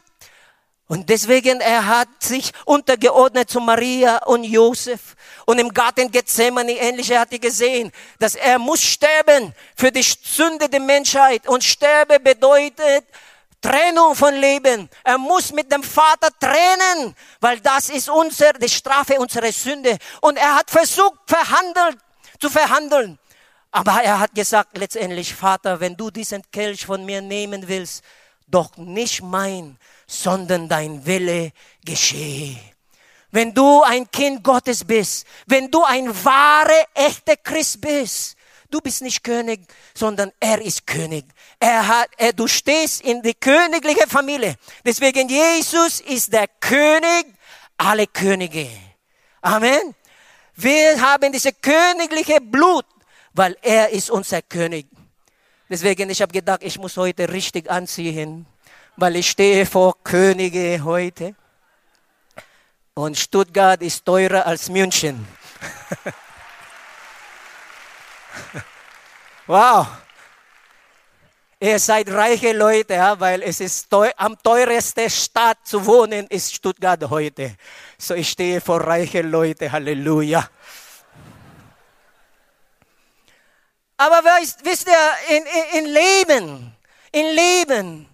Und 0.86 1.08
deswegen, 1.08 1.60
er 1.60 1.86
hat 1.86 2.08
sich 2.18 2.52
untergeordnet 2.66 3.48
zu 3.48 3.58
Maria 3.60 4.18
und 4.24 4.44
Josef. 4.44 5.16
Und 5.46 5.58
im 5.58 5.72
Garten 5.72 6.10
Gethsemane 6.10 6.72
ähnlich, 6.72 7.10
er 7.10 7.20
hatte 7.20 7.38
gesehen, 7.38 7.90
dass 8.18 8.34
er 8.34 8.58
muss 8.58 8.82
sterben 8.82 9.54
für 9.76 9.90
die 9.90 10.02
Sünde 10.02 10.68
der 10.68 10.80
Menschheit. 10.80 11.48
Und 11.48 11.64
Sterbe 11.64 12.20
bedeutet 12.20 13.06
Trennung 13.62 14.14
von 14.14 14.34
Leben. 14.34 14.90
Er 15.02 15.16
muss 15.16 15.52
mit 15.52 15.72
dem 15.72 15.82
Vater 15.82 16.28
trennen, 16.38 17.16
weil 17.40 17.60
das 17.60 17.88
ist 17.88 18.10
unser, 18.10 18.52
die 18.52 18.68
Strafe 18.68 19.18
unserer 19.18 19.52
Sünde. 19.52 19.96
Und 20.20 20.36
er 20.36 20.54
hat 20.54 20.70
versucht, 20.70 21.18
verhandelt, 21.26 21.96
zu 22.38 22.50
verhandeln. 22.50 23.18
Aber 23.70 24.02
er 24.02 24.20
hat 24.20 24.34
gesagt 24.34 24.76
letztendlich, 24.76 25.34
Vater, 25.34 25.80
wenn 25.80 25.96
du 25.96 26.10
diesen 26.10 26.42
Kelch 26.52 26.84
von 26.84 27.06
mir 27.06 27.22
nehmen 27.22 27.66
willst, 27.66 28.04
doch 28.46 28.76
nicht 28.76 29.22
mein, 29.22 29.78
sondern 30.06 30.68
dein 30.68 31.04
Wille 31.06 31.52
geschehe. 31.84 32.56
Wenn 33.30 33.52
du 33.52 33.82
ein 33.82 34.08
Kind 34.10 34.44
Gottes 34.44 34.84
bist, 34.84 35.26
wenn 35.46 35.70
du 35.70 35.82
ein 35.82 36.08
wahre, 36.24 36.84
echter 36.94 37.36
Christ 37.36 37.80
bist, 37.80 38.36
du 38.70 38.80
bist 38.80 39.02
nicht 39.02 39.24
König, 39.24 39.60
sondern 39.92 40.30
er 40.38 40.60
ist 40.62 40.86
König. 40.86 41.24
Er 41.58 41.86
hat, 41.86 42.10
er, 42.16 42.32
du 42.32 42.46
stehst 42.46 43.00
in 43.02 43.22
die 43.22 43.34
königliche 43.34 44.06
Familie. 44.06 44.56
Deswegen 44.84 45.28
Jesus 45.28 46.00
ist 46.00 46.32
der 46.32 46.46
König 46.60 47.26
aller 47.76 48.06
Könige. 48.06 48.68
Amen. 49.40 49.94
Wir 50.54 51.00
haben 51.00 51.32
diese 51.32 51.52
königliche 51.52 52.40
Blut, 52.40 52.86
weil 53.32 53.56
er 53.62 53.90
ist 53.90 54.10
unser 54.10 54.42
König. 54.42 54.86
Deswegen, 55.68 56.08
ich 56.08 56.22
habe 56.22 56.32
gedacht, 56.32 56.62
ich 56.62 56.78
muss 56.78 56.96
heute 56.96 57.28
richtig 57.32 57.68
anziehen 57.68 58.46
weil 58.96 59.16
ich 59.16 59.30
stehe 59.30 59.66
vor 59.66 59.96
Könige 60.02 60.82
heute. 60.84 61.34
Und 62.94 63.18
Stuttgart 63.18 63.82
ist 63.82 64.04
teurer 64.04 64.46
als 64.46 64.68
München. 64.68 65.26
wow. 69.46 69.86
Ihr 71.58 71.78
seid 71.78 72.10
reiche 72.10 72.52
Leute, 72.52 72.94
ja, 72.94 73.18
weil 73.18 73.42
es 73.42 73.58
ist 73.58 73.88
teuer, 73.90 74.12
am 74.16 74.36
teuersten 74.42 75.08
Stadt 75.08 75.58
zu 75.64 75.84
wohnen 75.86 76.26
ist 76.28 76.54
Stuttgart 76.54 77.02
heute. 77.08 77.56
So 77.96 78.14
ich 78.14 78.28
stehe 78.30 78.60
vor 78.60 78.80
reiche 78.80 79.22
Leute, 79.22 79.72
Halleluja. 79.72 80.48
Aber 83.96 84.22
wisst 84.62 84.88
ihr, 84.88 85.36
in, 85.36 85.42
in, 85.46 85.78
in 85.78 85.92
Leben, 85.92 86.76
in 87.12 87.26
Leben, 87.34 88.13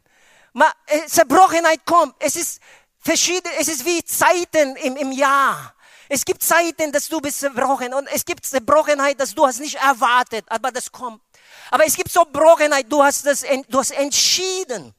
äh, 0.55 1.07
Zerbrochenheit 1.07 1.85
kommt. 1.85 2.15
Es 2.19 2.37
ist 2.37 2.61
verschieden, 2.99 3.51
es 3.59 3.69
ist 3.69 3.85
wie 3.85 4.05
Zeiten 4.05 4.77
im, 4.77 4.97
im 4.97 5.13
Jahr. 5.13 5.75
Es 6.09 6.25
gibt 6.25 6.43
Zeiten, 6.43 6.91
dass 6.91 7.09
du 7.09 7.21
bist 7.21 7.39
zerbrochen 7.39 7.95
und 7.95 8.09
es 8.09 8.25
gibt 8.25 8.45
Zerbrochenheit, 8.45 9.21
dass 9.21 9.33
du 9.33 9.47
hast 9.47 9.61
nicht 9.61 9.77
erwartet, 9.77 10.45
aber 10.49 10.73
das 10.73 10.91
kommt. 10.91 11.23
Aber 11.71 11.87
es 11.87 11.95
gibt 11.95 12.11
so 12.11 12.25
Brochenheit, 12.25 12.87
du 12.89 13.03
hast 13.03 13.25
das, 13.27 13.45
du 13.69 13.79
hast 13.79 13.93
entschieden, 13.93 14.93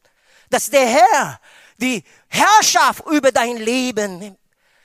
dass 0.49 0.69
der 0.69 0.87
Herr 0.87 1.39
die 1.77 2.03
Herrschaft 2.29 3.05
über 3.07 3.31
dein 3.31 3.57
Leben 3.57 4.19
nimmt. 4.19 4.40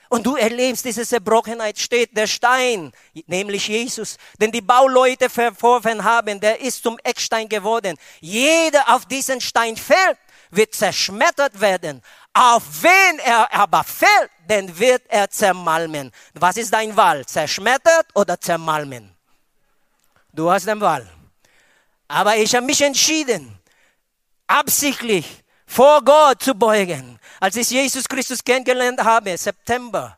Und 0.09 0.25
du 0.25 0.35
erlebst 0.35 0.85
diese 0.85 1.05
Zerbrochenheit, 1.05 1.77
steht 1.77 2.15
der 2.15 2.27
Stein, 2.27 2.91
nämlich 3.25 3.67
Jesus, 3.67 4.17
den 4.39 4.51
die 4.51 4.61
Bauleute 4.61 5.29
verworfen 5.29 6.03
haben, 6.03 6.39
der 6.39 6.61
ist 6.61 6.83
zum 6.83 6.97
Eckstein 7.03 7.49
geworden. 7.49 7.97
Jeder 8.21 8.95
auf 8.95 9.05
diesen 9.05 9.41
Stein 9.41 9.75
fällt, 9.75 10.17
wird 10.49 10.73
zerschmettert 10.73 11.59
werden. 11.59 12.01
Auf 12.33 12.63
wen 12.81 13.19
er 13.19 13.53
aber 13.53 13.83
fällt, 13.83 14.31
den 14.49 14.77
wird 14.79 15.03
er 15.09 15.29
zermalmen. 15.29 16.11
Was 16.33 16.57
ist 16.57 16.73
dein 16.73 16.95
Wahl? 16.95 17.25
Zerschmettert 17.25 18.07
oder 18.13 18.39
zermalmen? 18.39 19.13
Du 20.31 20.49
hast 20.49 20.67
den 20.67 20.79
Wahl. 20.79 21.09
Aber 22.07 22.37
ich 22.37 22.55
habe 22.55 22.65
mich 22.65 22.81
entschieden, 22.81 23.59
absichtlich 24.45 25.43
vor 25.67 26.03
Gott 26.03 26.41
zu 26.41 26.55
beugen. 26.55 27.19
Als 27.39 27.55
ich 27.55 27.69
Jesus 27.69 28.07
Christus 28.07 28.43
kennengelernt 28.43 29.03
habe, 29.03 29.37
September 29.37 30.17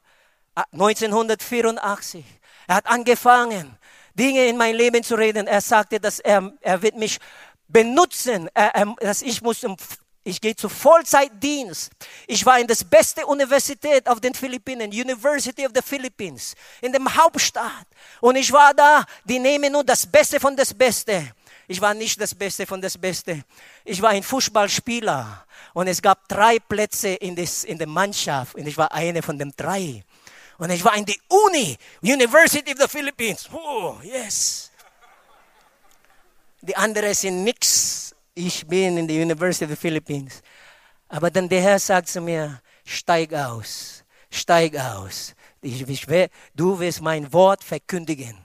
1984, 0.71 2.23
er 2.67 2.75
hat 2.75 2.85
angefangen, 2.85 3.77
Dinge 4.13 4.45
in 4.45 4.57
mein 4.57 4.75
Leben 4.75 5.03
zu 5.03 5.15
reden. 5.15 5.47
Er 5.47 5.61
sagte, 5.61 5.99
dass 5.99 6.19
er, 6.19 6.53
er 6.61 6.81
wird 6.81 6.95
mich 6.95 7.19
benutzen, 7.67 8.49
er, 8.53 8.75
er, 8.75 8.95
dass 8.99 9.21
ich 9.21 9.41
muss 9.41 9.63
ich 10.23 10.39
gehe 10.41 10.55
zu 10.55 10.69
Vollzeitdienst. 10.69 11.91
Ich 12.27 12.45
war 12.45 12.59
in 12.59 12.67
der 12.67 12.75
beste 12.89 13.25
Universität 13.25 14.07
auf 14.07 14.19
den 14.19 14.33
Philippinen, 14.33 14.89
University 14.91 15.65
of 15.65 15.71
the 15.73 15.81
Philippines, 15.81 16.55
in 16.81 16.91
dem 16.91 17.15
Hauptstadt. 17.15 17.87
Und 18.21 18.35
ich 18.35 18.51
war 18.51 18.73
da, 18.73 19.05
die 19.23 19.39
nehmen 19.39 19.71
nur 19.71 19.83
das 19.83 20.05
Beste 20.05 20.39
von 20.39 20.55
das 20.55 20.73
Beste. 20.73 21.31
Ich 21.69 21.79
war 21.79 21.93
nicht 21.93 22.19
das 22.19 22.33
Beste 22.33 22.65
von 22.65 22.81
das 22.81 22.97
Beste. 22.97 23.43
Ich 23.85 24.01
war 24.01 24.09
ein 24.09 24.23
Fußballspieler 24.23 25.45
und 25.73 25.87
es 25.87 26.01
gab 26.01 26.27
drei 26.27 26.57
Plätze 26.59 27.09
in, 27.09 27.35
des, 27.35 27.63
in 27.63 27.77
der 27.77 27.87
Mannschaft 27.87 28.55
und 28.55 28.67
ich 28.67 28.75
war 28.75 28.91
eine 28.91 29.21
von 29.21 29.37
den 29.37 29.53
drei. 29.55 30.03
Und 30.57 30.71
ich 30.71 30.83
war 30.83 30.97
in 30.97 31.05
die 31.05 31.21
Uni, 31.29 31.77
University 32.01 32.73
of 32.73 32.79
the 32.81 32.87
Philippines. 32.87 33.47
Oh, 33.53 33.95
yes. 34.03 34.71
Die 36.61 36.75
anderen 36.75 37.13
sind 37.13 37.43
nichts 37.43 38.09
ich 38.39 38.65
bin 38.65 38.97
in 38.97 39.07
der 39.07 39.21
University 39.21 39.65
of 39.65 39.71
the 39.71 39.75
Philippines. 39.75 40.41
Aber 41.07 41.29
dann 41.29 41.49
der 41.49 41.61
Herr 41.61 41.79
sagt 41.79 42.07
zu 42.07 42.21
mir, 42.21 42.61
steig 42.85 43.33
aus, 43.33 44.03
steig 44.31 44.75
aus. 44.77 45.35
Ich, 45.61 45.87
ich, 45.87 46.05
du 46.55 46.79
wirst 46.79 47.01
mein 47.01 47.31
Wort 47.33 47.63
verkündigen. 47.63 48.37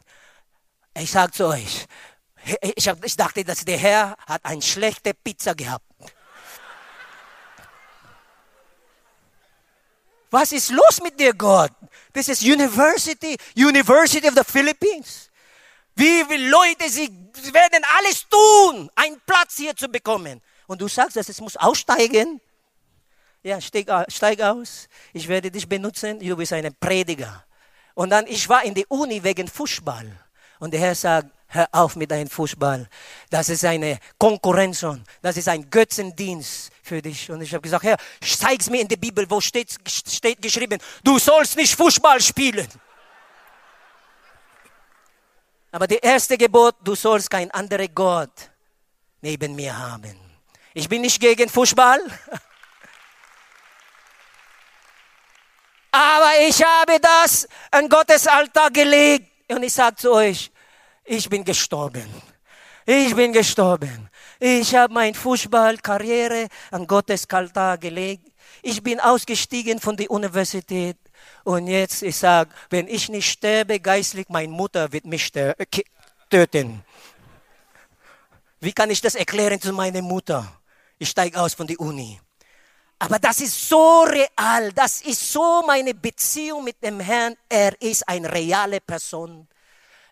Ich 0.97 1.11
sage 1.11 1.33
zu 1.33 1.47
euch, 1.47 1.87
ich, 2.76 2.88
hab, 2.88 3.04
ich 3.04 3.16
dachte, 3.16 3.44
dass 3.44 3.64
der 3.64 3.78
Herr 3.78 4.16
hat 4.26 4.44
eine 4.44 4.62
schlechte 4.62 5.14
Pizza 5.14 5.54
gehabt. 5.54 5.84
Was 10.30 10.52
ist 10.52 10.70
los 10.70 11.00
mit 11.02 11.18
dir, 11.18 11.32
Gott? 11.32 11.70
This 12.12 12.28
is 12.28 12.42
University, 12.42 13.36
University 13.56 14.26
of 14.26 14.34
the 14.34 14.42
Philippines. 14.44 15.30
Wie 15.94 16.24
viele 16.24 16.48
Leute, 16.48 16.88
sie 16.88 17.08
werden 17.52 17.84
alles 17.96 18.26
tun, 18.28 18.90
einen 18.96 19.20
Platz 19.24 19.56
hier 19.56 19.76
zu 19.76 19.88
bekommen. 19.88 20.40
Und 20.66 20.80
du 20.80 20.88
sagst, 20.88 21.16
dass 21.16 21.28
es 21.28 21.40
muss 21.40 21.56
aussteigen. 21.56 22.40
ja, 23.44 23.60
steig, 23.60 23.88
steig 24.08 24.40
aus, 24.40 24.88
ich 25.12 25.28
werde 25.28 25.50
dich 25.50 25.68
benutzen, 25.68 26.18
du 26.18 26.36
bist 26.36 26.52
ein 26.52 26.74
Prediger. 26.80 27.44
Und 27.94 28.10
dann, 28.10 28.26
ich 28.26 28.48
war 28.48 28.64
in 28.64 28.74
der 28.74 28.90
Uni 28.90 29.22
wegen 29.22 29.46
Fußball. 29.46 30.10
Und 30.58 30.72
der 30.72 30.80
Herr 30.80 30.94
sagt, 30.94 31.30
hör 31.54 31.68
auf 31.73 31.96
mit 31.96 32.11
deinem 32.11 32.28
Fußball. 32.28 32.88
Das 33.30 33.49
ist 33.49 33.64
eine 33.64 33.99
Konkurrenz, 34.18 34.84
das 35.23 35.37
ist 35.37 35.49
ein 35.49 35.70
Götzendienst 35.70 36.70
für 36.82 37.00
dich. 37.00 37.30
Und 37.30 37.40
ich 37.40 37.52
habe 37.52 37.62
gesagt, 37.62 37.84
Herr, 37.84 37.96
zeig's 38.20 38.68
mir 38.68 38.80
in 38.80 38.88
der 38.88 38.96
Bibel, 38.96 39.25
wo 39.30 39.40
steht, 39.40 39.75
steht 39.88 40.42
geschrieben, 40.42 40.78
du 41.02 41.18
sollst 41.18 41.56
nicht 41.56 41.75
Fußball 41.76 42.20
spielen. 42.20 42.68
Aber 45.70 45.87
der 45.87 46.02
erste 46.02 46.37
Gebot, 46.37 46.76
du 46.84 46.94
sollst 46.94 47.30
kein 47.30 47.50
anderer 47.50 47.88
Gott 47.88 48.50
neben 49.20 49.54
mir 49.54 49.76
haben. 49.76 50.16
Ich 50.73 50.88
bin 50.88 51.02
nicht 51.02 51.20
gegen 51.20 51.49
Fußball. 51.49 52.00
Aber 55.90 56.32
ich 56.40 56.62
habe 56.62 56.99
das 57.00 57.49
an 57.70 57.88
Gottes 57.88 58.26
Altar 58.26 58.70
gelegt. 58.70 59.30
Und 59.49 59.62
ich 59.62 59.73
sage 59.73 59.96
zu 59.96 60.12
euch, 60.12 60.50
ich 61.04 61.28
bin 61.28 61.44
gestorben. 61.44 62.08
Ich 62.87 63.14
bin 63.14 63.32
gestorben. 63.32 64.11
Ich 64.38 64.75
habe 64.75 64.92
meine 64.92 65.14
Fußballkarriere 65.14 66.49
an 66.70 66.87
Gottes 66.87 67.28
Altar 67.30 67.78
gelegt. 67.78 68.30
Ich 68.62 68.82
bin 68.82 69.00
ausgestiegen 69.00 69.80
von 69.80 69.96
der 69.96 70.11
Universität. 70.11 70.96
Und 71.44 71.66
jetzt, 71.66 72.02
ich 72.02 72.16
sage, 72.16 72.50
wenn 72.70 72.88
ich 72.88 73.08
nicht 73.08 73.30
sterbe 73.30 73.80
geistlich, 73.80 74.28
meine 74.28 74.52
Mutter 74.52 74.92
wird 74.92 75.06
mich 75.06 75.32
töten. 76.30 76.84
Wie 78.61 78.73
kann 78.73 78.90
ich 78.90 79.00
das 79.00 79.14
erklären 79.14 79.61
zu 79.61 79.73
meiner 79.73 80.02
Mutter? 80.02 80.61
Ich 80.99 81.11
steige 81.11 81.40
aus 81.40 81.54
von 81.54 81.66
der 81.66 81.80
Uni. 81.80 82.20
Aber 82.99 83.18
das 83.18 83.40
ist 83.40 83.68
so 83.68 84.02
real, 84.02 84.73
das 84.73 85.02
ist 85.02 85.32
so 85.32 85.62
meine 85.66 85.92
Beziehung 85.94 86.64
mit 86.64 86.82
dem 86.82 87.00
Herrn. 87.00 87.37
Er 87.49 87.80
ist 87.80 88.08
eine 88.08 88.32
reale 88.32 88.80
Person. 88.80 89.46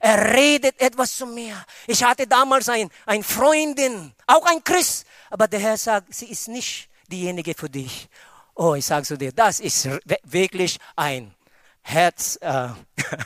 Er 0.04 0.35
redet 0.35 0.80
etwas 0.80 1.16
zu 1.16 1.26
mir. 1.26 1.64
Ich 1.87 2.02
hatte 2.02 2.26
damals 2.26 2.68
ein, 2.68 2.90
eine 3.06 3.23
Freundin, 3.23 4.12
auch 4.26 4.44
ein 4.47 4.64
Christ, 4.64 5.06
aber 5.30 5.47
der 5.47 5.61
Herr 5.61 5.76
sagt, 5.76 6.12
sie 6.12 6.26
ist 6.26 6.49
nicht 6.49 6.88
diejenige 7.06 7.54
für 7.54 7.71
dich. 7.71 8.09
Oh, 8.56 8.75
ich 8.75 8.85
sage 8.85 9.06
zu 9.06 9.16
dir, 9.16 9.30
das 9.30 9.61
ist 9.61 9.88
wirklich 10.25 10.80
ein 10.97 11.32
Herz, 11.82 12.37
äh, 12.40 12.71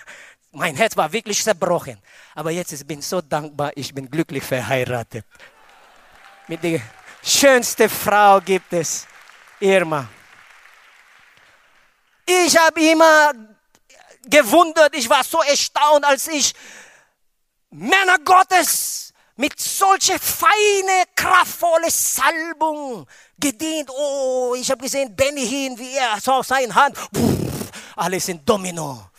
mein 0.53 0.77
Herz 0.77 0.95
war 0.99 1.11
wirklich 1.11 1.43
zerbrochen. 1.43 1.97
Aber 2.35 2.51
jetzt 2.51 2.73
ich 2.73 2.87
bin 2.87 3.01
so 3.01 3.23
dankbar, 3.23 3.73
ich 3.75 3.95
bin 3.95 4.11
glücklich 4.11 4.45
verheiratet. 4.45 5.25
Mit 6.47 6.63
der 6.63 6.83
schönsten 7.23 7.89
Frau 7.89 8.39
gibt 8.43 8.75
es, 8.75 9.07
Irma. 9.61 10.07
Ich 12.27 12.55
habe 12.59 12.79
immer 12.83 13.56
gewundert, 14.31 14.95
ich 14.95 15.09
war 15.09 15.25
so 15.25 15.41
erstaunt, 15.43 16.05
als 16.05 16.29
ich 16.29 16.53
Männer 17.71 18.19
Gottes 18.25 19.13
mit 19.37 19.59
solche 19.61 20.19
feine, 20.19 21.05
kraftvolle 21.15 21.91
Salbung 21.91 23.07
gedient. 23.39 23.91
Oh, 23.91 24.55
ich 24.59 24.71
habe 24.71 24.83
gesehen, 24.83 25.15
Benny 25.15 25.47
hin, 25.47 25.79
wie 25.79 25.95
er 25.95 26.19
so 26.21 26.43
seine 26.43 26.75
Hand, 26.75 26.97
pff, 26.97 27.71
alles 27.97 28.29
in 28.29 28.45
Domino. 28.45 29.11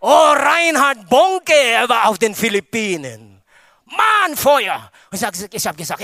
Oh, 0.00 0.32
Reinhard 0.32 1.08
Bonke, 1.08 1.54
er 1.54 1.88
war 1.88 2.08
auf 2.08 2.18
den 2.18 2.34
Philippinen. 2.34 3.42
Mann, 3.86 4.36
Feuer. 4.36 4.90
Ich 5.10 5.22
habe 5.66 5.76
gesagt, 5.76 6.02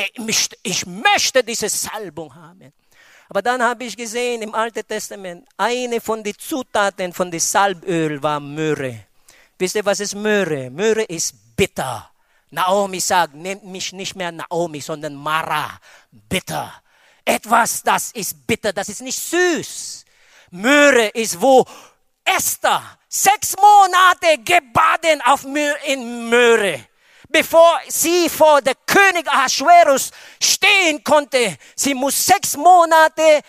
ich 0.63 0.87
möchte 0.87 1.45
diese 1.45 1.69
Salbung 1.69 2.35
haben. 2.35 2.73
Aber 3.31 3.43
dann 3.43 3.63
habe 3.63 3.85
ich 3.85 3.97
gesehen 3.97 4.43
im 4.43 4.57
Alten 4.57 4.85
Testament, 4.85 5.47
eine 5.57 6.01
von 6.01 6.25
den 6.25 6.37
Zutaten 6.37 7.13
von 7.13 7.31
dem 7.31 7.39
Salböl 7.39 8.21
war 8.21 8.41
Möhre. 8.41 9.07
Wisst 9.57 9.77
ihr, 9.77 9.85
was 9.85 10.01
ist 10.01 10.17
Möhre? 10.17 10.69
Möhre 10.69 11.03
ist 11.05 11.33
bitter. 11.55 12.11
Naomi 12.51 12.99
sagt, 12.99 13.35
nennt 13.35 13.65
mich 13.65 13.93
nicht 13.93 14.17
mehr 14.17 14.33
Naomi, 14.33 14.81
sondern 14.81 15.15
Mara, 15.15 15.79
bitter. 16.11 16.83
Etwas, 17.25 17.85
das 17.85 18.11
ist 18.11 18.45
bitter, 18.49 18.73
das 18.73 18.89
ist 18.89 19.01
nicht 19.01 19.21
süß. 19.21 20.05
Möhre 20.51 21.07
ist, 21.11 21.41
wo 21.41 21.65
Esther 22.25 22.83
sechs 23.09 23.55
Monate 23.57 24.43
gebaden 24.43 25.23
auf 25.25 25.45
Möhre, 25.45 25.79
in 25.87 26.29
Möhre 26.29 26.90
bevor 27.31 27.81
sie 27.89 28.29
vor 28.29 28.61
der 28.61 28.75
König 28.87 29.27
Ahasuerus 29.29 30.11
stehen 30.43 31.03
konnte. 31.03 31.57
Sie 31.75 31.95
muss 31.95 32.27
sechs 32.27 32.57
Monate 32.57 33.41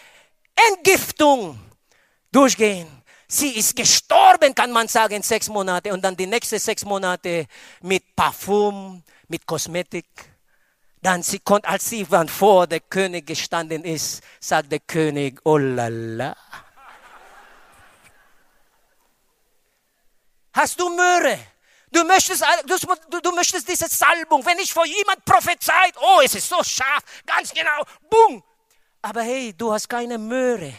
Entgiftung 0.70 1.60
durchgehen. 2.32 2.88
Sie 3.28 3.58
ist 3.58 3.76
gestorben, 3.76 4.54
kann 4.54 4.72
man 4.72 4.88
sagen, 4.88 5.24
sechs 5.24 5.48
Monate. 5.48 5.94
Und 5.94 6.04
dann 6.04 6.15
die 6.15 6.28
nächsten 6.28 6.60
sechs 6.60 6.84
Monate 6.84 7.48
mit 7.82 8.15
Parfum, 8.15 9.04
mit 9.28 9.46
Kosmetik. 9.46 10.06
Dann 11.02 11.24
sie 11.24 11.39
konnte, 11.39 11.67
als 11.67 11.89
sie 11.89 12.06
dann 12.06 12.28
vor 12.28 12.67
der 12.67 12.82
König 12.82 13.26
gestanden 13.26 13.84
ist, 13.84 14.22
sagt 14.39 14.72
der 14.72 14.80
König, 14.80 15.39
oh 15.46 15.58
la 15.58 15.88
la. 15.88 16.36
Hast 20.54 20.80
du 20.80 20.89
Möhre? 20.89 21.39
Du 21.91 22.04
möchtest, 22.06 22.43
du, 23.10 23.19
du 23.19 23.32
möchtest 23.32 23.67
diese 23.67 23.88
Salbung. 23.88 24.45
Wenn 24.45 24.60
ich 24.60 24.73
vor 24.73 24.86
jemand 24.86 25.25
prophezeit, 25.25 25.93
oh, 25.99 26.21
es 26.23 26.36
ist 26.36 26.47
so 26.47 26.63
scharf, 26.63 27.04
ganz 27.25 27.54
genau, 27.54 27.84
boom. 28.10 28.43
Aber 29.01 29.21
hey, 29.23 29.54
du 29.54 29.73
hast 29.73 29.89
keine 29.89 30.17
Möhre. 30.17 30.73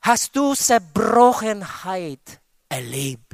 Hast 0.00 0.34
du 0.36 0.54
Zerbrochenheit 0.54 2.40
erlebt? 2.68 3.32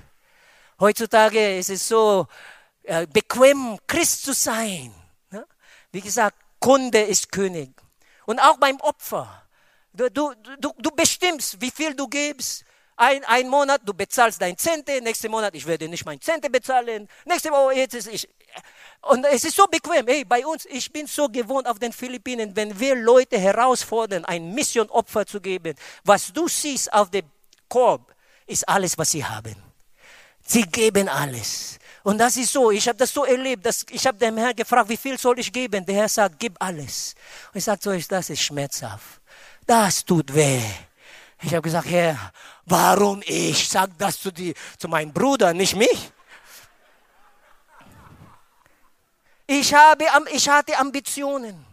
Heutzutage 0.81 1.59
ist 1.59 1.71
es 1.71 1.89
so 1.89 2.27
äh, 2.85 3.07
bequem, 3.07 3.79
Christ 3.87 4.25
zu 4.25 4.33
sein. 4.33 4.95
Ne? 5.31 5.47
Wie 5.93 6.01
gesagt, 6.01 6.37
Kunde 6.61 7.01
ist 7.03 7.31
König. 7.33 7.71
Und 8.27 8.39
auch 8.41 8.57
beim 8.59 8.81
Opfer. 8.81 9.43
Du, 9.93 10.09
du, 10.11 10.35
du, 10.59 10.73
du 10.79 10.91
bestimmst, 10.93 11.61
wie 11.61 11.71
viel 11.71 11.95
du 11.95 12.07
gibst. 12.09 12.65
Ein, 13.01 13.25
ein 13.27 13.49
Monat, 13.49 13.81
du 13.85 13.95
bezahlst 13.95 14.43
dein 14.43 14.59
Zente, 14.59 15.01
nächsten 15.01 15.31
Monat, 15.31 15.55
ich 15.55 15.65
werde 15.65 15.89
nicht 15.89 16.05
mein 16.05 16.21
Zente 16.21 16.51
bezahlen, 16.51 17.09
nächste 17.25 17.49
Woche, 17.51 17.75
jetzt 17.75 17.95
ist 17.95 18.09
ich. 18.09 18.29
Und 19.03 19.25
es 19.25 19.45
ist 19.45 19.55
so 19.55 19.67
bequem. 19.69 20.05
Hey, 20.09 20.25
bei 20.25 20.45
uns, 20.45 20.67
ich 20.67 20.93
bin 20.93 21.07
so 21.07 21.29
gewohnt 21.29 21.69
auf 21.69 21.79
den 21.79 21.93
Philippinen, 21.93 22.57
wenn 22.57 22.77
wir 22.81 22.97
Leute 22.97 23.39
herausfordern, 23.39 24.25
ein 24.25 24.53
Missionopfer 24.53 25.25
zu 25.25 25.41
geben, 25.41 25.77
was 26.03 26.33
du 26.33 26.49
siehst 26.49 26.93
auf 26.93 27.09
dem 27.09 27.25
Korb, 27.69 28.13
ist 28.49 28.69
alles, 28.69 28.99
was 28.99 29.13
sie 29.13 29.25
haben. 29.25 29.55
Sie 30.43 30.63
geben 30.63 31.09
alles. 31.09 31.79
Und 32.03 32.19
das 32.19 32.37
ist 32.37 32.53
so, 32.53 32.73
ich 32.73 32.89
habe 32.89 32.99
das 32.99 33.13
so 33.13 33.25
erlebt, 33.25 33.65
dass 33.65 33.87
ich 33.91 34.05
habe 34.09 34.19
dem 34.19 34.37
Herrn 34.39 34.57
gefragt, 34.57 34.89
wie 34.89 34.97
viel 34.97 35.17
soll 35.17 35.39
ich 35.39 35.53
geben? 35.53 35.87
Der 35.87 35.95
Herr 35.95 36.09
sagt, 36.09 36.37
gib 36.41 36.57
alles. 36.59 37.15
Und 37.53 37.59
ich 37.59 37.65
sage 37.65 37.79
zu 37.79 37.91
euch, 37.91 38.09
das 38.09 38.29
ist 38.29 38.43
schmerzhaft. 38.43 39.21
Das 39.65 40.05
tut 40.05 40.35
weh. 40.35 40.88
Ich 41.43 41.53
habe 41.53 41.63
gesagt, 41.63 41.89
Herr, 41.89 42.33
warum 42.67 43.23
ich? 43.25 43.69
Sag 43.69 43.97
das 43.99 44.21
zu, 44.21 44.33
die, 44.33 44.55
zu 44.77 44.89
meinem 44.89 45.13
Bruder, 45.13 45.55
nicht 45.55 45.77
mich. 45.77 46.13
Ich, 49.47 49.73
habe, 49.73 50.05
ich 50.33 50.49
hatte 50.49 50.77
Ambitionen. 50.79 51.65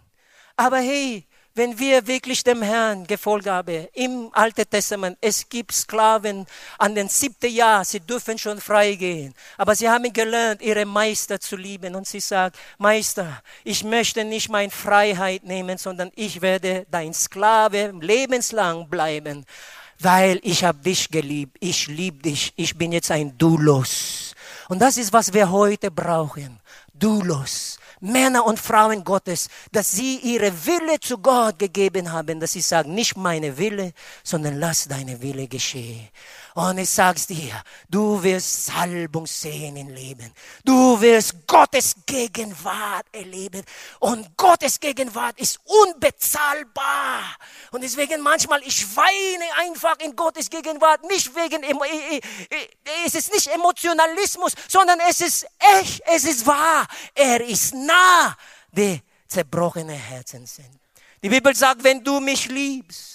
Aber 0.55 0.77
hey, 0.77 1.25
wenn 1.55 1.79
wir 1.79 2.05
wirklich 2.05 2.43
dem 2.43 2.61
Herrn 2.61 3.07
gefolgt 3.07 3.47
haben, 3.47 3.87
im 3.93 4.29
Alten 4.33 4.69
Testament, 4.69 5.17
es 5.21 5.47
gibt 5.47 5.71
Sklaven 5.71 6.45
an 6.77 6.93
den 6.93 7.07
siebten 7.07 7.49
Jahr, 7.49 7.85
sie 7.85 8.01
dürfen 8.01 8.37
schon 8.37 8.59
freigehen. 8.59 9.33
Aber 9.57 9.73
sie 9.73 9.89
haben 9.89 10.11
gelernt, 10.11 10.61
ihre 10.61 10.85
Meister 10.85 11.39
zu 11.39 11.55
lieben. 11.55 11.95
Und 11.95 12.07
sie 12.07 12.19
sagt, 12.19 12.57
Meister, 12.77 13.41
ich 13.63 13.85
möchte 13.85 14.25
nicht 14.25 14.49
meine 14.49 14.69
Freiheit 14.69 15.45
nehmen, 15.45 15.77
sondern 15.77 16.11
ich 16.15 16.41
werde 16.41 16.85
dein 16.91 17.13
Sklave 17.13 17.93
lebenslang 18.01 18.89
bleiben, 18.89 19.45
weil 19.99 20.41
ich 20.43 20.65
habe 20.65 20.79
dich 20.79 21.09
geliebt. 21.09 21.55
Ich 21.61 21.87
liebe 21.87 22.21
dich. 22.21 22.51
Ich 22.57 22.77
bin 22.77 22.91
jetzt 22.91 23.11
ein 23.11 23.37
Dulos. 23.37 24.35
Und 24.67 24.79
das 24.79 24.97
ist, 24.97 25.13
was 25.13 25.31
wir 25.31 25.49
heute 25.51 25.89
brauchen. 25.89 26.59
Dulos. 26.93 27.77
Männer 28.05 28.45
und 28.45 28.59
Frauen 28.59 29.03
Gottes, 29.03 29.49
dass 29.71 29.91
sie 29.91 30.17
ihre 30.17 30.51
Wille 30.65 30.99
zu 30.99 31.17
Gott 31.17 31.59
gegeben 31.59 32.11
haben, 32.11 32.39
dass 32.39 32.53
sie 32.53 32.61
sagen, 32.61 32.93
nicht 32.93 33.17
meine 33.17 33.57
Wille, 33.57 33.93
sondern 34.23 34.59
lass 34.59 34.87
deine 34.87 35.21
Wille 35.21 35.47
geschehen. 35.47 36.07
Und 36.55 36.77
ich 36.77 36.89
sag's 36.89 37.27
dir, 37.27 37.61
du 37.89 38.23
wirst 38.23 38.67
Salbung 38.67 39.27
sehen 39.27 39.75
im 39.75 39.89
Leben. 39.89 40.31
Du 40.63 41.01
wirst 41.01 41.45
Gottes 41.45 41.97
Gegenwart 42.05 43.05
erleben. 43.11 43.61
Und 43.99 44.37
Gottes 44.37 44.79
Gegenwart 44.79 45.37
ist 45.37 45.59
unbezahlbar. 45.65 47.23
Und 47.71 47.83
deswegen 47.83 48.21
manchmal, 48.21 48.61
ich 48.63 48.87
weine 48.95 49.43
einfach 49.67 49.99
in 49.99 50.15
Gottes 50.15 50.49
Gegenwart, 50.49 51.03
nicht 51.03 51.35
wegen, 51.35 51.61
es 53.05 53.15
ist 53.15 53.33
nicht 53.33 53.47
Emotionalismus, 53.47 54.53
sondern 54.69 55.01
es 55.09 55.19
ist 55.19 55.45
echt, 55.77 56.01
es 56.05 56.23
ist 56.23 56.47
wahr. 56.47 56.87
Er 57.13 57.41
ist 57.41 57.73
nah, 57.73 58.33
die 58.71 59.01
zerbrochene 59.27 59.91
Herzen 59.91 60.45
sind. 60.45 60.79
Die 61.21 61.27
Bibel 61.27 61.53
sagt, 61.53 61.83
wenn 61.83 62.01
du 62.01 62.21
mich 62.21 62.47
liebst, 62.47 63.14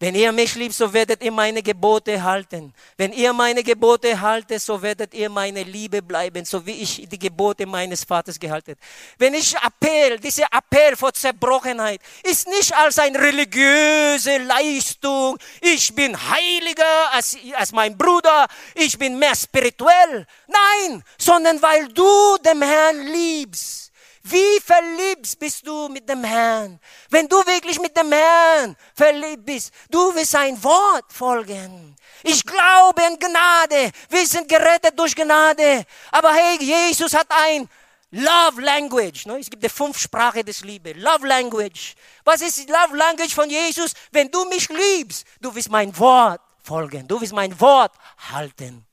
wenn 0.00 0.14
ihr 0.14 0.32
mich 0.32 0.54
liebt, 0.54 0.74
so 0.74 0.90
werdet 0.94 1.22
ihr 1.22 1.30
meine 1.30 1.62
Gebote 1.62 2.22
halten. 2.22 2.72
Wenn 2.96 3.12
ihr 3.12 3.34
meine 3.34 3.62
Gebote 3.62 4.18
haltet, 4.18 4.62
so 4.62 4.80
werdet 4.80 5.12
ihr 5.12 5.28
meine 5.28 5.62
Liebe 5.62 6.00
bleiben, 6.00 6.46
so 6.46 6.64
wie 6.64 6.72
ich 6.72 7.06
die 7.06 7.18
Gebote 7.18 7.66
meines 7.66 8.04
Vaters 8.04 8.40
gehalten. 8.40 8.76
Wenn 9.18 9.34
ich 9.34 9.54
Appell, 9.56 10.18
diese 10.18 10.44
Appell 10.44 10.96
vor 10.96 11.12
Zerbrochenheit, 11.12 12.00
ist 12.22 12.48
nicht 12.48 12.74
als 12.74 12.98
eine 12.98 13.20
religiöse 13.20 14.38
Leistung. 14.38 15.36
Ich 15.60 15.94
bin 15.94 16.16
heiliger 16.16 17.12
als, 17.12 17.36
als 17.54 17.70
mein 17.70 17.98
Bruder. 17.98 18.46
Ich 18.74 18.96
bin 18.96 19.18
mehr 19.18 19.36
spirituell. 19.36 20.26
Nein, 20.46 21.04
sondern 21.18 21.60
weil 21.60 21.88
du 21.88 22.38
dem 22.38 22.62
Herrn 22.62 23.06
liebst. 23.06 23.89
Wie 24.22 24.60
verliebt 24.60 25.38
bist 25.38 25.66
du 25.66 25.88
mit 25.88 26.08
dem 26.08 26.22
Herrn? 26.24 26.78
Wenn 27.08 27.26
du 27.26 27.36
wirklich 27.38 27.80
mit 27.80 27.96
dem 27.96 28.12
Herrn 28.12 28.76
verliebt 28.94 29.46
bist, 29.46 29.72
du 29.90 30.14
wirst 30.14 30.32
sein 30.32 30.62
Wort 30.62 31.10
folgen. 31.10 31.96
Ich 32.22 32.44
glaube 32.44 33.02
in 33.02 33.18
Gnade. 33.18 33.90
Wir 34.10 34.26
sind 34.26 34.46
gerettet 34.46 34.98
durch 34.98 35.14
Gnade. 35.14 35.84
Aber 36.10 36.34
hey, 36.34 36.58
Jesus 36.60 37.14
hat 37.14 37.28
ein 37.30 37.68
Love 38.10 38.60
Language. 38.60 39.26
Es 39.26 39.48
gibt 39.48 39.62
die 39.62 39.68
fünf 39.68 39.98
Sprachen 39.98 40.44
des 40.44 40.62
Liebe. 40.62 40.92
Love 40.92 41.26
Language. 41.26 41.94
Was 42.24 42.42
ist 42.42 42.58
die 42.58 42.70
Love 42.70 42.96
Language 42.96 43.34
von 43.34 43.48
Jesus? 43.48 43.92
Wenn 44.10 44.30
du 44.30 44.44
mich 44.46 44.68
liebst, 44.68 45.24
du 45.40 45.54
wirst 45.54 45.70
mein 45.70 45.96
Wort 45.98 46.42
folgen. 46.62 47.08
Du 47.08 47.20
wirst 47.20 47.32
mein 47.32 47.58
Wort 47.58 47.92
halten. 48.32 48.84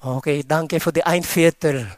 Okay, 0.00 0.44
danke 0.46 0.80
für 0.80 0.92
die 0.92 1.04
ein 1.04 1.22
Viertel. 1.22 1.96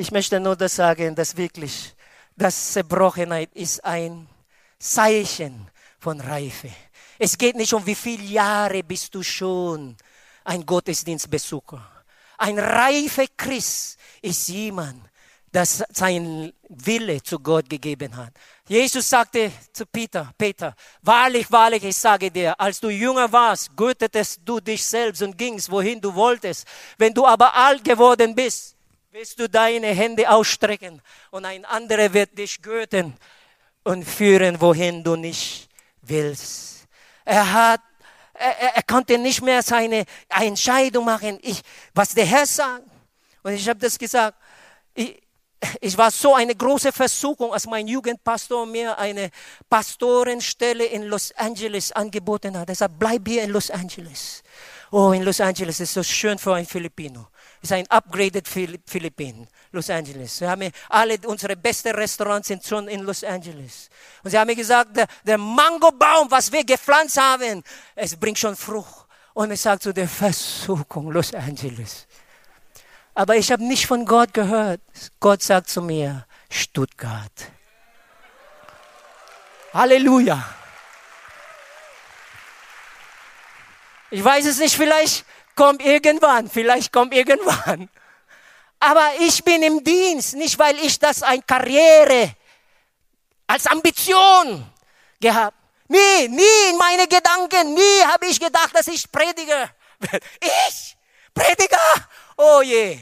Ich 0.00 0.12
möchte 0.12 0.38
nur 0.38 0.54
das 0.54 0.76
sagen, 0.76 1.16
dass 1.16 1.36
wirklich 1.36 1.92
das 2.36 2.72
Zerbrochenheit 2.72 3.50
ist 3.54 3.84
ein 3.84 4.28
Zeichen 4.78 5.68
von 5.98 6.20
Reife. 6.20 6.70
Es 7.18 7.36
geht 7.36 7.56
nicht 7.56 7.72
um 7.72 7.84
wie 7.84 7.96
viele 7.96 8.22
Jahre 8.22 8.84
bist 8.84 9.12
du 9.12 9.24
schon 9.24 9.96
ein 10.44 10.64
Gottesdienstbesucher. 10.64 11.84
Ein 12.36 12.60
reifer 12.60 13.24
Christ 13.36 13.98
ist 14.22 14.46
jemand, 14.46 15.02
das 15.50 15.82
sein 15.90 16.52
Wille 16.68 17.20
zu 17.20 17.40
Gott 17.40 17.68
gegeben 17.68 18.16
hat. 18.16 18.34
Jesus 18.68 19.10
sagte 19.10 19.50
zu 19.72 19.84
Peter, 19.84 20.30
Peter, 20.38 20.76
wahrlich, 21.02 21.50
wahrlich, 21.50 21.82
ich 21.82 21.96
sage 21.96 22.30
dir, 22.30 22.54
als 22.60 22.78
du 22.78 22.88
jünger 22.88 23.32
warst, 23.32 23.76
gürtetest 23.76 24.42
du 24.44 24.60
dich 24.60 24.84
selbst 24.84 25.22
und 25.22 25.36
gingst, 25.36 25.68
wohin 25.68 26.00
du 26.00 26.14
wolltest. 26.14 26.68
Wenn 26.98 27.12
du 27.12 27.26
aber 27.26 27.52
alt 27.52 27.82
geworden 27.82 28.32
bist, 28.32 28.77
wirst 29.18 29.40
du 29.40 29.48
deine 29.48 29.88
Hände 29.88 30.30
ausstrecken 30.30 31.02
und 31.32 31.44
ein 31.44 31.64
anderer 31.64 32.12
wird 32.12 32.38
dich 32.38 32.62
gürten 32.62 33.16
und 33.82 34.04
führen, 34.04 34.60
wohin 34.60 35.02
du 35.02 35.16
nicht 35.16 35.68
willst. 36.02 36.86
Er 37.24 37.52
hat, 37.52 37.80
er, 38.32 38.76
er 38.76 38.82
konnte 38.84 39.18
nicht 39.18 39.42
mehr 39.42 39.60
seine 39.64 40.04
Entscheidung 40.28 41.04
machen, 41.04 41.40
ich, 41.42 41.62
was 41.92 42.14
der 42.14 42.26
Herr 42.26 42.46
sagt. 42.46 42.84
Und 43.42 43.54
ich 43.54 43.68
habe 43.68 43.80
das 43.80 43.98
gesagt. 43.98 44.38
Ich, 44.94 45.20
ich 45.80 45.98
war 45.98 46.12
so 46.12 46.36
eine 46.36 46.54
große 46.54 46.92
Versuchung, 46.92 47.52
als 47.52 47.66
mein 47.66 47.88
Jugendpastor 47.88 48.66
mir 48.66 48.96
eine 48.98 49.30
Pastorenstelle 49.68 50.84
in 50.84 51.02
Los 51.02 51.32
Angeles 51.32 51.90
angeboten 51.90 52.56
hat. 52.56 52.68
Er 52.68 52.76
sagt, 52.76 52.96
bleib 52.96 53.26
hier 53.26 53.42
in 53.42 53.50
Los 53.50 53.68
Angeles. 53.68 54.44
Oh, 54.90 55.12
in 55.12 55.22
Los 55.22 55.40
Angeles 55.40 55.80
ist 55.80 55.94
so 55.94 56.02
schön 56.02 56.38
für 56.38 56.54
ein 56.54 56.66
Filipino 56.66 57.28
ist 57.62 57.72
ein 57.72 57.86
upgraded 57.90 58.46
Philippinen, 58.46 59.48
Los 59.72 59.90
Angeles. 59.90 60.40
Wir 60.40 60.50
haben 60.50 60.70
alle 60.88 61.18
unsere 61.26 61.56
besten 61.56 61.94
Restaurants 61.94 62.48
sind 62.48 62.64
schon 62.64 62.88
in 62.88 63.00
Los 63.00 63.24
Angeles. 63.24 63.90
Und 64.22 64.30
sie 64.30 64.38
haben 64.38 64.54
gesagt, 64.54 64.96
der, 64.96 65.06
der 65.24 65.38
Mangobaum, 65.38 66.30
was 66.30 66.50
wir 66.52 66.64
gepflanzt 66.64 67.20
haben, 67.20 67.62
es 67.94 68.16
bringt 68.16 68.38
schon 68.38 68.56
Frucht. 68.56 69.06
Und 69.34 69.50
ich 69.50 69.60
sage 69.60 69.80
zu 69.80 69.92
der 69.92 70.08
Versuchung, 70.08 71.10
Los 71.10 71.34
Angeles. 71.34 72.06
Aber 73.14 73.36
ich 73.36 73.50
habe 73.50 73.64
nicht 73.64 73.86
von 73.86 74.04
Gott 74.04 74.32
gehört. 74.32 74.80
Gott 75.18 75.42
sagt 75.42 75.68
zu 75.68 75.82
mir, 75.82 76.26
Stuttgart. 76.48 77.32
Halleluja. 79.72 80.57
Ich 84.10 84.24
weiß 84.24 84.46
es 84.46 84.58
nicht, 84.58 84.74
vielleicht 84.74 85.24
kommt 85.54 85.84
irgendwann, 85.84 86.48
vielleicht 86.48 86.92
kommt 86.92 87.12
irgendwann. 87.14 87.88
Aber 88.80 89.10
ich 89.18 89.42
bin 89.42 89.62
im 89.62 89.82
Dienst, 89.82 90.36
nicht 90.36 90.58
weil 90.58 90.78
ich 90.78 90.98
das 90.98 91.22
ein 91.22 91.44
Karriere 91.44 92.34
als 93.46 93.66
Ambition 93.66 94.64
gehabt. 95.20 95.56
Nie, 95.88 96.28
nie 96.28 96.70
in 96.70 96.76
meine 96.76 97.06
Gedanken, 97.06 97.74
nie 97.74 98.04
habe 98.06 98.26
ich 98.26 98.38
gedacht, 98.38 98.74
dass 98.74 98.86
ich 98.86 99.10
predige. 99.10 99.70
Ich? 100.40 100.96
Prediger? 101.34 101.78
Oh 102.36 102.60
je. 102.62 102.98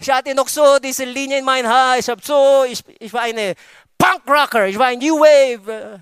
Ich 0.00 0.10
hatte 0.10 0.34
noch 0.34 0.48
so 0.48 0.78
diese 0.78 1.04
Linie 1.04 1.38
in 1.38 1.44
mein 1.44 1.66
Haar. 1.66 1.98
Ich 1.98 2.08
habe 2.08 2.22
so, 2.24 2.64
ich, 2.64 2.82
ich 3.00 3.12
war 3.12 3.22
eine 3.22 3.54
Punkrocker, 3.96 4.66
ich 4.66 4.78
war 4.78 4.86
ein 4.86 4.98
New 4.98 5.18
Wave. 5.18 6.00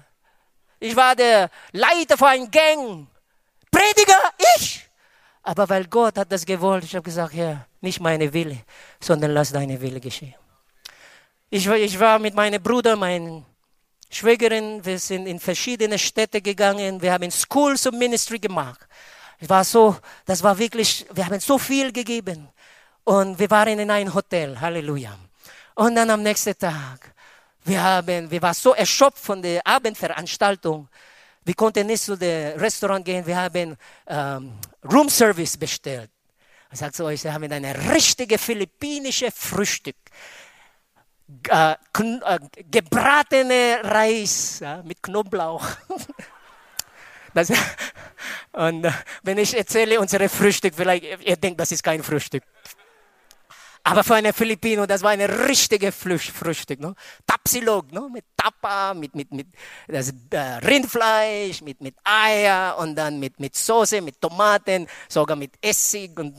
Ich 0.79 0.95
war 0.95 1.17
der 1.17 1.51
Leiter 1.73 2.17
von 2.17 2.29
einem 2.29 2.51
Gang. 2.51 3.07
Prediger? 3.77 4.23
Ich? 4.57 4.89
Aber 5.43 5.69
weil 5.69 5.87
Gott 5.87 6.17
hat 6.19 6.33
das 6.33 6.45
gewollt, 6.45 6.85
ich 6.85 6.95
habe 6.95 7.05
gesagt, 7.05 7.35
Herr, 7.35 7.67
nicht 7.81 8.01
meine 8.01 8.33
Wille, 8.33 8.59
sondern 9.01 9.33
lass 9.33 9.53
deine 9.53 9.81
Wille 9.81 10.01
geschehen. 10.01 10.35
Ich, 11.51 11.67
ich 11.67 12.01
war 12.01 12.19
mit 12.19 12.35
meinem 12.35 12.63
Bruder, 12.63 12.97
meinen 12.97 13.45
Schwägerin, 14.11 14.85
wir 14.85 14.99
sind 14.99 15.27
in 15.27 15.39
verschiedene 15.39 15.99
Städte 15.99 16.41
gegangen, 16.41 17.01
wir 17.03 17.13
haben 17.13 17.31
Schools 17.31 17.87
of 17.87 17.95
Ministry 17.95 18.39
gemacht. 18.39 18.81
Es 19.39 19.49
war 19.49 19.63
so, 19.63 19.97
das 20.25 20.43
war 20.43 20.59
wirklich, 20.59 21.07
wir 21.13 21.27
haben 21.27 21.39
so 21.39 21.59
viel 21.59 21.93
gegeben. 21.93 22.49
Und 23.05 23.39
wir 23.39 23.51
waren 23.51 23.79
in 23.79 23.91
einem 23.91 24.13
Hotel, 24.13 24.59
Halleluja. 24.61 25.17
Und 25.75 25.95
dann 25.95 26.11
am 26.11 26.23
nächsten 26.23 26.59
Tag, 26.59 27.13
wir 27.65 27.81
haben, 27.83 28.31
wir 28.31 28.43
waren 28.43 28.55
so 28.55 28.75
erschöpft 28.75 29.19
von 29.19 29.43
der 29.43 29.65
Abendveranstaltung, 29.67 30.89
wir 31.47 31.55
konnten 31.55 31.87
nicht 31.87 32.03
zu 32.03 32.17
dem 32.17 32.59
Restaurant 32.59 33.05
gehen, 33.05 33.25
wir 33.25 33.37
haben 33.37 33.77
ähm, 34.09 34.53
Room 34.93 35.09
Service 35.09 35.57
bestellt. 35.57 36.11
Ich 36.73 36.81
sage 36.81 36.93
zu 36.93 37.05
euch, 37.05 37.23
wir 37.23 37.33
haben 37.33 37.51
ein 37.53 37.65
richtiges 37.65 38.43
philippinisches 38.43 39.33
Frühstück. 39.33 39.97
Äh, 41.49 41.73
äh, 41.73 42.39
gebratene 42.69 43.79
Reis 43.85 44.59
ja, 44.61 44.83
mit 44.83 45.03
Knoblauch. 45.03 45.65
Das, 47.35 47.53
und 48.53 48.87
äh, 48.87 48.93
wenn 49.23 49.37
ich 49.37 49.55
erzähle 49.55 50.01
unsere 50.01 50.31
Frühstück, 50.31 50.75
vielleicht 50.75 51.05
ihr 51.23 51.37
denkt, 51.37 51.61
das 51.61 51.71
ist 51.71 51.83
kein 51.83 52.03
Frühstück. 52.03 52.43
Aber 53.89 54.03
für 54.03 54.17
eine 54.17 54.33
Filipino, 54.33 54.85
das 54.85 55.01
war 55.01 55.11
ein 55.11 55.21
richtiges 55.21 55.95
Frühstück. 55.95 56.81
No? 56.81 56.95
Tapsilog, 57.25 57.93
no? 57.93 58.09
mit 58.09 58.25
Tapa, 58.37 58.93
mit, 58.95 59.15
mit, 59.15 59.31
mit 59.31 59.47
das, 59.87 60.13
äh, 60.31 60.39
Rindfleisch, 60.67 61.63
mit, 61.63 61.81
mit 61.81 61.95
Eier 62.03 62.77
und 62.79 62.97
dann 62.97 63.21
mit, 63.21 63.39
mit 63.39 63.55
Soße, 63.55 64.01
mit 64.01 64.21
Tomaten, 64.21 64.89
sogar 65.09 65.37
mit 65.37 65.53
Essig. 65.63 66.19
Und 66.19 66.35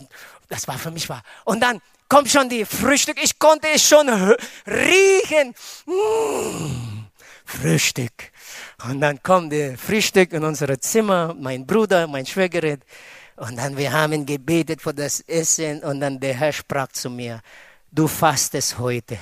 das 0.49 0.67
war 0.67 0.77
für 0.77 0.91
mich 0.91 1.07
wahr. 1.07 1.23
Und 1.45 1.62
dann 1.62 1.79
kommt 2.10 2.29
schon 2.29 2.49
die 2.49 2.65
Frühstück. 2.65 3.17
Ich 3.23 3.39
konnte 3.39 3.69
es 3.73 3.88
schon 3.88 4.10
riechen. 4.10 5.55
Mmh, 5.86 7.05
Frühstück. 7.45 8.33
Und 8.89 8.99
dann 8.99 9.23
kommt 9.23 9.53
der 9.53 9.77
Frühstück 9.77 10.33
in 10.33 10.43
unser 10.43 10.77
Zimmer. 10.81 11.33
Mein 11.39 11.65
Bruder, 11.65 12.07
mein 12.07 12.25
Schwägerin 12.25 12.81
und 13.38 13.56
dann 13.56 13.78
wir 13.78 13.93
haben 13.93 14.26
gebetet 14.26 14.82
für 14.82 14.93
das 14.93 15.21
Essen 15.21 15.84
und 15.84 16.02
dann 16.02 16.19
der 16.19 16.34
Herr 16.34 16.52
sprach 16.52 16.88
zu 16.89 17.10
mir, 17.10 17.41
du 17.91 18.08
fastest 18.08 18.78
heute. 18.80 19.17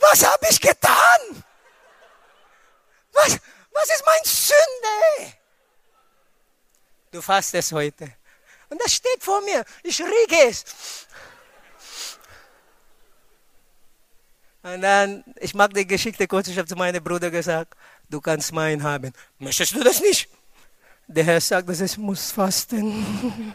Was 0.00 0.24
habe 0.24 0.46
ich 0.50 0.60
getan? 0.60 1.44
Was, 3.12 3.38
was 3.72 3.84
ist 3.84 4.04
mein 4.06 4.24
Sünde? 4.24 5.34
Du 7.10 7.20
fastest 7.20 7.72
heute. 7.72 8.12
Und 8.68 8.80
das 8.80 8.94
steht 8.94 9.22
vor 9.22 9.40
mir. 9.42 9.64
Ich 9.82 10.00
rieche 10.00 10.48
es. 10.48 10.64
Und 14.62 14.82
dann, 14.82 15.24
ich 15.40 15.54
mag 15.54 15.72
die 15.72 15.86
Geschichte 15.86 16.26
kurz, 16.26 16.48
ich 16.48 16.58
habe 16.58 16.68
zu 16.68 16.76
meinem 16.76 17.02
Bruder 17.02 17.30
gesagt, 17.30 17.74
du 18.10 18.20
kannst 18.20 18.52
meinen 18.52 18.82
haben. 18.82 19.12
Möchtest 19.38 19.74
du 19.74 19.82
das 19.82 20.00
nicht? 20.00 20.28
Der 21.06 21.24
Herr 21.24 21.40
sagt, 21.40 21.68
dass 21.68 21.80
ich 21.80 21.96
muss 21.96 22.30
fasten. 22.30 23.54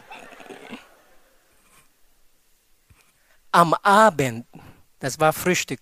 Am 3.52 3.72
Abend, 3.74 4.46
das 4.98 5.18
war 5.18 5.32
Frühstück, 5.32 5.80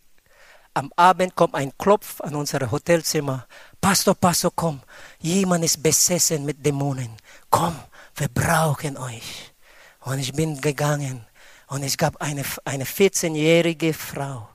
am 0.75 0.93
Abend 0.97 1.37
kommt 1.37 1.55
ein 1.55 1.73
Klopf 1.79 2.21
an 2.21 2.35
unser 2.35 2.69
Hotelzimmer. 2.69 3.47
Pastor, 3.81 4.15
Pastor, 4.17 4.51
komm. 4.55 4.81
Jemand 5.21 5.65
ist 5.65 5.81
besessen 5.81 6.45
mit 6.45 6.67
Dämonen. 6.67 7.17
Komm, 7.49 7.79
wir 8.17 8.29
brauchen 8.29 8.97
euch. 8.97 9.53
Und 10.01 10.19
ich 10.19 10.33
bin 10.33 10.61
gegangen 10.61 11.25
und 11.69 11.85
es 11.85 11.97
gab 11.97 12.21
eine, 12.21 12.45
eine 12.65 12.85
14-jährige 12.85 13.95
Frau, 13.95 14.49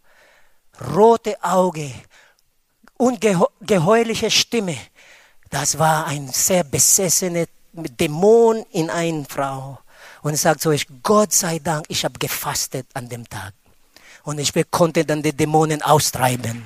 rote 0.81 1.41
Auge, 1.43 1.91
ungeheuerliche 2.97 4.31
Stimme. 4.31 4.77
Das 5.49 5.77
war 5.77 6.05
ein 6.07 6.27
sehr 6.27 6.63
besessener 6.63 7.45
Dämon 7.73 8.65
in 8.71 8.89
einer 8.89 9.25
Frau. 9.25 9.79
Und 10.21 10.33
ich 10.33 10.41
sage 10.41 10.59
zu 10.59 10.69
euch, 10.69 10.85
Gott 11.01 11.33
sei 11.33 11.59
Dank, 11.59 11.85
ich 11.87 12.03
habe 12.03 12.19
gefastet 12.19 12.87
an 12.93 13.09
dem 13.09 13.27
Tag. 13.27 13.53
Und 14.23 14.39
ich 14.39 14.53
konnte 14.69 15.05
dann 15.05 15.23
die 15.23 15.33
Dämonen 15.33 15.81
austreiben. 15.81 16.65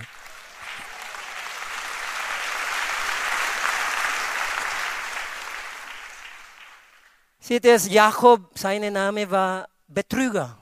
Seht 7.39 7.65
ihr, 7.65 7.78
Jakob, 7.78 8.58
sein 8.58 8.91
Name 8.91 9.30
war 9.30 9.67
Betrüger. 9.88 10.58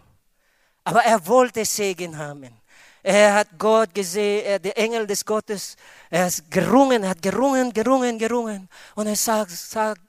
Aber 0.84 1.04
er 1.04 1.26
wollte 1.28 1.64
Segen 1.64 2.18
haben. 2.18 2.61
Er 3.04 3.34
hat 3.34 3.48
Gott 3.58 3.94
gesehen, 3.94 4.46
er, 4.46 4.60
der 4.60 4.78
Engel 4.78 5.08
des 5.08 5.26
Gottes, 5.26 5.76
er 6.10 6.26
hat 6.26 6.44
gerungen, 6.50 7.08
hat 7.08 7.22
gerungen, 7.22 7.74
gerungen, 7.74 8.18
gerungen. 8.20 8.70
Und 8.96 9.08
er 9.08 9.16
sagt, 9.16 9.52
sagt, 9.52 10.02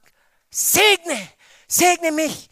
segne, 0.50 1.28
segne 1.66 2.12
mich, 2.12 2.50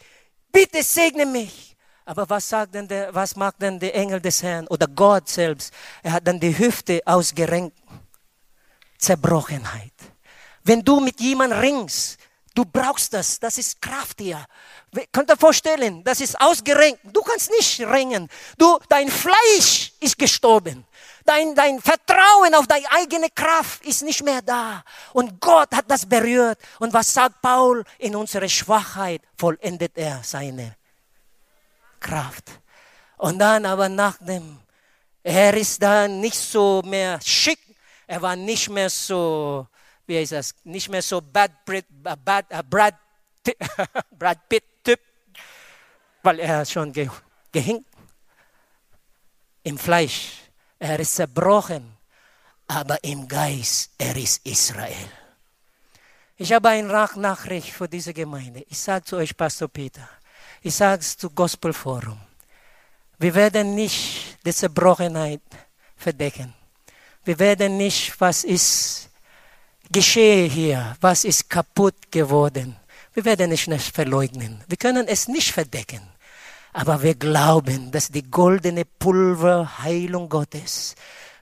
bitte 0.51 0.83
segne 0.83 1.27
mich. 1.27 1.77
Aber 2.07 2.29
was 2.29 2.49
sagt 2.49 2.75
denn 2.75 2.89
der, 2.89 3.15
was 3.15 3.37
macht 3.37 3.61
denn 3.61 3.79
der 3.79 3.95
Engel 3.95 4.21
des 4.21 4.43
Herrn 4.43 4.67
oder 4.69 4.87
Gott 4.89 5.29
selbst? 5.29 5.73
Er 6.03 6.13
hat 6.13 6.27
dann 6.27 6.41
die 6.41 6.57
Hüfte 6.57 7.01
ausgerenkt. 7.05 7.77
Zerbrochenheit. 8.99 9.93
Wenn 10.65 10.83
du 10.83 11.01
mit 11.01 11.21
jemandem 11.21 11.59
ringst, 11.59 12.20
Du 12.55 12.65
brauchst 12.65 13.13
das, 13.15 13.39
das 13.39 13.59
ist 13.59 13.81
Kraft 13.81 14.21
hier. 14.21 14.45
Könnt 15.13 15.31
ihr 15.31 15.37
vorstellen, 15.37 16.03
das 16.03 16.21
ist 16.21 16.41
ausgerenkt. 16.41 17.01
Du 17.05 17.23
kannst 17.23 17.51
nicht 17.51 17.81
ringen. 17.81 18.29
Du, 18.59 18.79
dein 18.89 19.09
Fleisch 19.09 19.93
ist 20.01 20.19
gestorben. 20.19 20.85
Dein, 21.25 21.55
dein 21.55 21.81
Vertrauen 21.81 22.55
auf 22.55 22.67
deine 22.67 22.91
eigene 22.91 23.31
Kraft 23.31 23.85
ist 23.87 24.03
nicht 24.03 24.25
mehr 24.25 24.43
da. 24.43 24.83
Und 25.13 25.41
Gott 25.41 25.73
hat 25.73 25.89
das 25.89 26.05
berührt. 26.05 26.59
Und 26.81 26.93
was 26.93 27.15
sagt 27.15 27.41
Paul? 27.41 27.85
In 27.99 28.17
unserer 28.17 28.49
Schwachheit 28.49 29.23
vollendet 29.37 29.93
er 29.97 30.21
seine 30.25 30.77
Kraft. 32.01 32.51
Und 33.19 33.39
dann 33.39 33.65
aber 33.65 33.89
nach 33.89 34.17
dem, 34.19 34.59
er 35.23 35.55
ist 35.55 35.81
dann 35.81 36.21
nicht 36.21 36.39
so 36.39 36.83
mehr 36.85 37.21
schick. 37.23 37.61
Er 38.09 38.21
war 38.23 38.35
nicht 38.35 38.69
mehr 38.69 38.91
so 38.91 39.69
wie 40.11 40.19
heißt 40.19 40.33
das, 40.33 40.55
nicht 40.65 40.89
mehr 40.89 41.03
so 41.03 41.21
Bad, 41.21 41.65
Brit, 41.65 41.87
äh, 42.05 42.17
Bad, 42.17 42.47
uh, 42.53 42.63
Brad, 42.69 42.97
Brad 44.19 44.49
Pitt-Typ, 44.49 44.99
weil 46.23 46.41
er 46.41 46.67
schon 46.67 46.93
ge, 46.93 47.09
gehinkt 47.53 47.87
im 49.63 49.79
Fleisch. 49.79 50.33
Er 50.81 50.99
ist 50.99 51.15
zerbrochen, 51.15 51.97
aber 52.67 53.03
im 53.05 53.29
Geist, 53.29 53.93
er 53.99 54.17
ist 54.17 54.45
Israel. 54.45 55.11
Ich 56.37 56.53
habe 56.53 56.71
eine 56.71 56.89
Nachricht 57.17 57.71
für 57.73 57.89
diese 57.89 58.13
Gemeinde. 58.13 58.65
Ich 58.69 58.81
sage 58.81 59.05
zu 59.05 59.17
euch, 59.17 59.37
Pastor 59.37 59.69
Peter, 59.69 60.09
ich 60.61 60.75
sage 60.75 61.03
es 61.03 61.17
zu 61.17 61.31
Gospel 61.31 61.73
Forum. 61.73 62.21
Wir 63.19 63.35
werden 63.35 63.77
nicht 63.77 64.39
die 64.45 64.53
Zerbrochenheit 64.53 65.43
verdecken. 65.97 66.53
Wir 67.25 67.39
werden 67.39 67.77
nicht, 67.77 68.21
was 68.21 68.43
ist 68.43 69.10
geschehe 69.91 70.49
hier? 70.49 70.97
Was 71.01 71.25
ist 71.25 71.51
kaputt 71.51 72.11
geworden? 72.11 72.77
Wir 73.13 73.25
werden 73.25 73.53
es 73.53 73.67
nicht 73.67 73.95
verleugnen. 73.95 74.63
Wir 74.69 74.77
können 74.77 75.09
es 75.09 75.29
nicht 75.29 75.53
verdecken. 75.53 76.01
Aber 76.73 77.03
wir 77.03 77.15
glauben, 77.17 77.91
dass 77.91 78.09
die 78.09 78.31
goldene 78.31 78.85
Pulver 78.85 79.83
Heilung 79.83 80.29
Gottes 80.29 80.95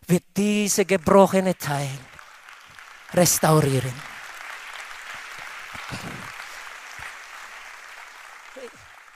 wird 0.06 0.24
diese 0.36 0.86
gebrochene 0.86 1.56
Teil 1.56 1.90
restaurieren. 3.12 3.92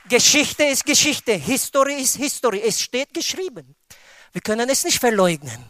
Geschichte 0.08 0.64
ist 0.64 0.84
Geschichte, 0.84 1.32
History 1.32 1.94
ist 1.94 2.16
History. 2.16 2.60
Es 2.60 2.82
steht 2.82 3.14
geschrieben. 3.14 3.74
Wir 4.32 4.42
können 4.42 4.68
es 4.68 4.84
nicht 4.84 4.98
verleugnen. 4.98 5.64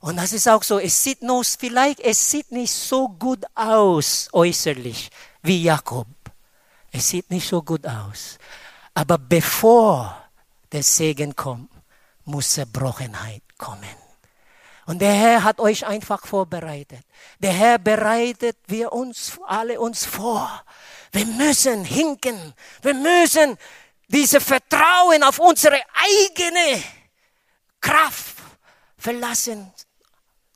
Und 0.00 0.16
das 0.16 0.32
ist 0.32 0.48
auch 0.48 0.62
so, 0.62 0.78
es 0.78 1.02
sieht 1.02 1.22
nur, 1.22 1.44
vielleicht, 1.44 2.00
es 2.00 2.30
sieht 2.30 2.52
nicht 2.52 2.72
so 2.72 3.08
gut 3.08 3.44
aus 3.54 4.28
äußerlich 4.32 5.10
wie 5.42 5.62
Jakob. 5.62 6.06
Es 6.92 7.08
sieht 7.08 7.30
nicht 7.30 7.48
so 7.48 7.62
gut 7.62 7.86
aus. 7.86 8.38
Aber 8.94 9.18
bevor 9.18 10.16
der 10.70 10.82
Segen 10.82 11.34
kommt, 11.34 11.70
muss 12.24 12.50
Zerbrochenheit 12.50 13.42
kommen. 13.56 13.96
Und 14.86 15.00
der 15.00 15.12
Herr 15.12 15.44
hat 15.44 15.60
euch 15.60 15.86
einfach 15.86 16.26
vorbereitet. 16.26 17.04
Der 17.40 17.52
Herr 17.52 17.78
bereitet 17.78 18.56
wir 18.68 18.92
uns 18.92 19.38
alle 19.46 19.78
uns 19.80 20.06
vor. 20.06 20.64
Wir 21.12 21.26
müssen 21.26 21.84
hinken. 21.84 22.54
Wir 22.82 22.94
müssen 22.94 23.58
diese 24.06 24.40
Vertrauen 24.40 25.22
auf 25.22 25.38
unsere 25.38 25.78
eigene 25.92 26.82
Kraft 27.80 28.36
verlassen 28.96 29.72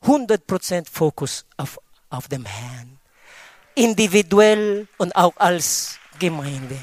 100% 0.04 0.86
Fokus 0.90 1.44
auf, 1.56 1.78
auf 2.10 2.28
dem 2.28 2.44
Herrn. 2.44 2.98
Individuell 3.74 4.88
und 4.98 5.14
auch 5.14 5.36
als 5.36 5.98
Gemeinde. 6.18 6.78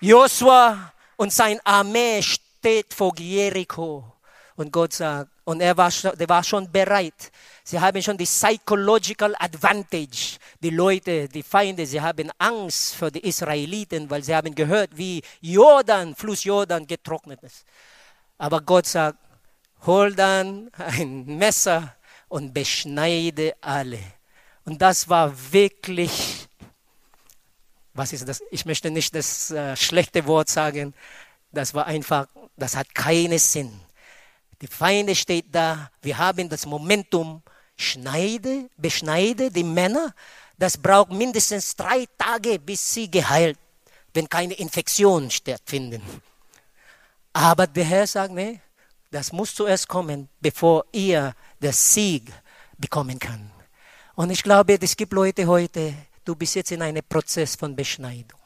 Josua 0.00 0.92
und 1.16 1.32
sein 1.32 1.60
Armee 1.64 2.22
steht 2.22 2.94
vor 2.94 3.12
Jericho. 3.18 4.12
Und 4.56 4.72
Gott 4.72 4.94
sagt, 4.94 5.30
und 5.44 5.60
er 5.60 5.76
war, 5.76 5.90
der 5.90 6.28
war 6.28 6.44
schon 6.44 6.70
bereit. 6.70 7.30
Sie 7.64 7.78
haben 7.78 8.02
schon 8.02 8.16
die 8.16 8.24
psychological 8.24 9.34
advantage. 9.38 10.38
Die 10.60 10.70
Leute, 10.70 11.28
die 11.28 11.42
Feinde, 11.42 11.86
sie 11.86 12.00
haben 12.00 12.30
Angst 12.38 12.94
vor 12.94 13.10
die 13.10 13.26
Israeliten, 13.26 14.08
weil 14.08 14.22
sie 14.22 14.34
haben 14.34 14.54
gehört, 14.54 14.90
wie 14.96 15.22
Jordan, 15.40 16.14
Fluss 16.14 16.44
Jordan 16.44 16.86
getrocknet 16.86 17.42
ist. 17.42 17.64
Aber 18.40 18.62
Gott 18.62 18.86
sagt, 18.86 19.18
hol 19.84 20.14
dann 20.14 20.70
ein 20.78 21.26
Messer 21.26 21.94
und 22.28 22.54
beschneide 22.54 23.54
alle. 23.60 24.00
Und 24.64 24.80
das 24.80 25.10
war 25.10 25.30
wirklich, 25.52 26.48
was 27.92 28.14
ist 28.14 28.26
das? 28.26 28.42
Ich 28.50 28.64
möchte 28.64 28.90
nicht 28.90 29.14
das 29.14 29.50
äh, 29.50 29.76
schlechte 29.76 30.26
Wort 30.26 30.48
sagen. 30.48 30.94
Das 31.52 31.74
war 31.74 31.86
einfach, 31.86 32.28
das 32.56 32.76
hat 32.76 32.94
keinen 32.94 33.38
Sinn. 33.38 33.78
Die 34.62 34.68
Feinde 34.68 35.14
steht 35.14 35.54
da, 35.54 35.90
wir 36.00 36.16
haben 36.16 36.48
das 36.48 36.64
Momentum, 36.64 37.42
schneide, 37.76 38.70
beschneide 38.78 39.50
die 39.50 39.64
Männer. 39.64 40.14
Das 40.56 40.78
braucht 40.78 41.12
mindestens 41.12 41.76
drei 41.76 42.06
Tage, 42.16 42.58
bis 42.58 42.94
sie 42.94 43.10
geheilt, 43.10 43.58
wenn 44.14 44.30
keine 44.30 44.54
Infektionen 44.54 45.30
stattfinden. 45.30 46.00
Aber 47.32 47.66
der 47.66 47.84
Herr 47.84 48.06
sagt, 48.06 48.32
nee, 48.32 48.60
das 49.10 49.32
muss 49.32 49.54
zuerst 49.54 49.88
kommen, 49.88 50.28
bevor 50.40 50.84
ihr 50.92 51.34
das 51.60 51.94
Sieg 51.94 52.32
bekommen 52.78 53.18
kann. 53.18 53.50
Und 54.14 54.30
ich 54.30 54.42
glaube, 54.42 54.78
es 54.80 54.96
gibt 54.96 55.12
Leute 55.12 55.46
heute, 55.46 55.94
du 56.24 56.34
bist 56.34 56.54
jetzt 56.54 56.72
in 56.72 56.82
einem 56.82 57.02
Prozess 57.08 57.54
von 57.56 57.74
Beschneidung. 57.74 58.38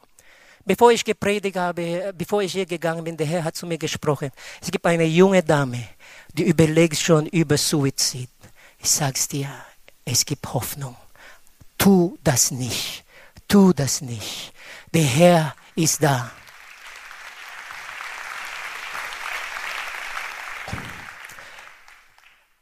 Bevor 0.63 0.91
ich 0.91 1.05
gepredigt 1.05 1.57
habe, 1.57 2.13
bevor 2.17 2.41
ich 2.41 2.53
hier 2.53 2.65
gegangen 2.65 3.03
bin, 3.03 3.15
der 3.15 3.27
Herr 3.27 3.43
hat 3.43 3.55
zu 3.55 3.67
mir 3.67 3.77
gesprochen. 3.77 4.31
Es 4.59 4.71
gibt 4.71 4.85
eine 4.85 5.05
junge 5.05 5.43
Dame, 5.43 5.89
die 6.33 6.43
überlegt 6.43 6.97
schon 6.97 7.27
über 7.27 7.57
Suizid. 7.57 8.29
Ich 8.79 8.89
sag's 8.89 9.27
dir, 9.27 9.47
es 10.03 10.25
gibt 10.25 10.51
Hoffnung. 10.53 10.95
Tu 11.77 12.17
das 12.23 12.49
nicht. 12.49 13.03
Tu 13.47 13.73
das 13.73 14.01
nicht. 14.01 14.53
Der 14.91 15.03
Herr 15.03 15.55
ist 15.75 16.01
da. 16.01 16.31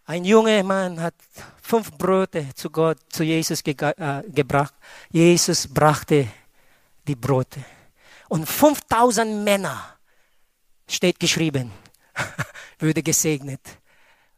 Ein 0.05 0.25
junger 0.25 0.61
Mann 0.63 0.99
hat 0.99 1.13
fünf 1.61 1.91
Brote 1.91 2.53
zu 2.55 2.69
Gott, 2.69 2.97
zu 3.09 3.23
Jesus 3.23 3.63
ge 3.63 3.73
äh, 3.79 4.21
gebracht. 4.27 4.73
Jesus 5.09 5.65
brachte 5.65 6.27
die 7.07 7.15
Brote. 7.15 7.63
Und 8.27 8.45
5000 8.45 9.43
Männer, 9.43 9.97
steht 10.89 11.19
geschrieben, 11.19 11.71
würde 12.79 13.01
gesegnet. 13.01 13.61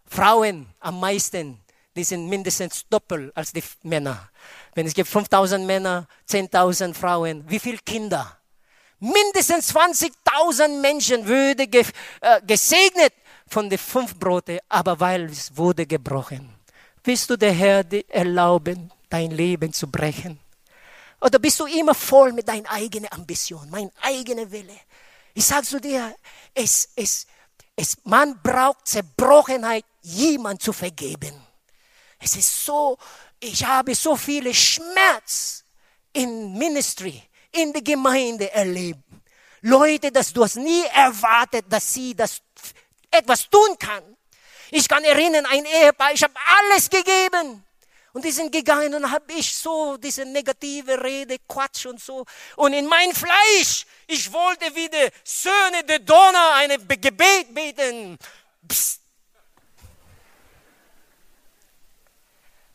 Frauen 0.05 0.67
am 0.81 0.99
meisten, 0.99 1.59
die 1.95 2.03
sind 2.03 2.29
mindestens 2.29 2.87
doppelt 2.87 3.35
als 3.35 3.51
die 3.51 3.63
Männer. 3.81 4.29
Wenn 4.75 4.85
es 4.85 4.93
gibt 4.93 5.09
5000 5.09 5.65
Männer, 5.65 6.07
10.000 6.29 6.93
Frauen, 6.93 7.43
wie 7.49 7.59
viele 7.59 7.79
Kinder? 7.79 8.37
Mindestens 8.99 9.73
20.000 9.75 10.79
Menschen 10.79 11.25
würde 11.25 11.67
ge, 11.67 11.85
äh, 12.21 12.41
gesegnet 12.45 13.13
von 13.47 13.69
den 13.69 13.77
fünf 13.77 14.15
Brote, 14.15 14.59
aber 14.69 14.99
weil 14.99 15.25
es 15.25 15.55
wurde 15.55 15.85
gebrochen. 15.85 16.53
Willst 17.03 17.29
du 17.29 17.37
der 17.37 17.53
Herr 17.53 17.85
erlauben, 18.09 18.91
dein 19.09 19.31
Leben 19.31 19.71
zu 19.71 19.87
brechen? 19.87 20.39
Oder 21.21 21.39
bist 21.39 21.59
du 21.59 21.65
immer 21.65 21.93
voll 21.93 22.33
mit 22.33 22.47
deiner 22.47 22.69
eigenen 22.69 23.11
Ambition, 23.11 23.69
mein 23.69 23.89
eigener 24.01 24.51
Wille? 24.51 24.75
Ich 25.33 25.45
sage 25.45 25.65
zu 25.65 25.79
dir, 25.79 26.15
es, 26.53 26.89
es, 26.95 27.27
es, 27.75 27.97
man 28.03 28.41
braucht 28.41 28.87
Zerbrochenheit, 28.87 29.85
jemand 30.01 30.61
zu 30.61 30.71
vergeben. 30.71 31.35
Es 32.19 32.35
ist 32.35 32.65
so, 32.65 32.97
ich 33.39 33.65
habe 33.65 33.93
so 33.95 34.15
viele 34.15 34.53
Schmerz 34.53 35.63
in 36.13 36.57
Ministry, 36.57 37.21
in 37.51 37.73
der 37.73 37.81
Gemeinde 37.81 38.51
erlebt. 38.51 38.99
Leute, 39.61 40.11
dass 40.11 40.31
du 40.31 40.43
hast 40.43 40.57
nie 40.57 40.83
erwartet, 40.93 41.65
dass 41.69 41.93
sie 41.93 42.15
das 42.15 42.41
etwas 43.17 43.49
tun 43.49 43.77
kann. 43.79 44.03
Ich 44.71 44.87
kann 44.87 45.03
erinnern, 45.03 45.45
ein 45.45 45.65
Ehepaar, 45.65 46.13
ich 46.13 46.23
habe 46.23 46.33
alles 46.57 46.89
gegeben. 46.89 47.63
Und 48.13 48.23
die 48.23 48.31
sind 48.31 48.49
gegangen 48.51 48.93
und 48.93 49.11
habe 49.11 49.33
ich 49.33 49.53
so 49.53 49.97
diese 49.97 50.23
negative 50.23 51.03
Rede, 51.03 51.37
Quatsch 51.49 51.85
und 51.85 51.99
so. 51.99 52.25
Und 52.55 52.71
in 52.71 52.87
mein 52.87 53.13
Fleisch, 53.13 53.85
ich 54.07 54.31
wollte 54.31 54.73
wieder 54.73 55.09
Söhne 55.21 55.83
der 55.83 55.99
Donner 55.99 56.53
ein 56.55 56.87
Gebet 56.87 57.53
beten. 57.53 58.17
Psst. 58.65 59.01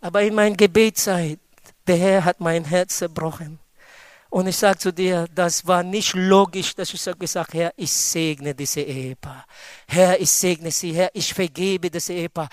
Aber 0.02 0.22
in 0.22 0.34
meiner 0.34 0.56
Gebetszeit, 0.56 1.38
der 1.86 1.96
Herr 1.96 2.24
hat 2.24 2.40
mein 2.40 2.64
Herz 2.64 2.98
zerbrochen. 2.98 3.58
Und 4.30 4.46
ich 4.46 4.56
sage 4.56 4.78
zu 4.78 4.92
dir, 4.92 5.26
das 5.34 5.66
war 5.66 5.82
nicht 5.82 6.14
logisch, 6.14 6.76
dass 6.76 6.94
ich 6.94 7.18
gesagt 7.18 7.52
Herr, 7.52 7.72
ich 7.76 7.90
segne 7.90 8.54
diese 8.54 8.80
Ehepaar. 8.80 9.44
Herr, 9.88 10.20
ich 10.20 10.30
segne 10.30 10.70
sie. 10.70 10.92
Herr, 10.92 11.10
ich 11.12 11.34
vergebe 11.34 11.90
das 11.90 12.08
Ehepaar. 12.08 12.48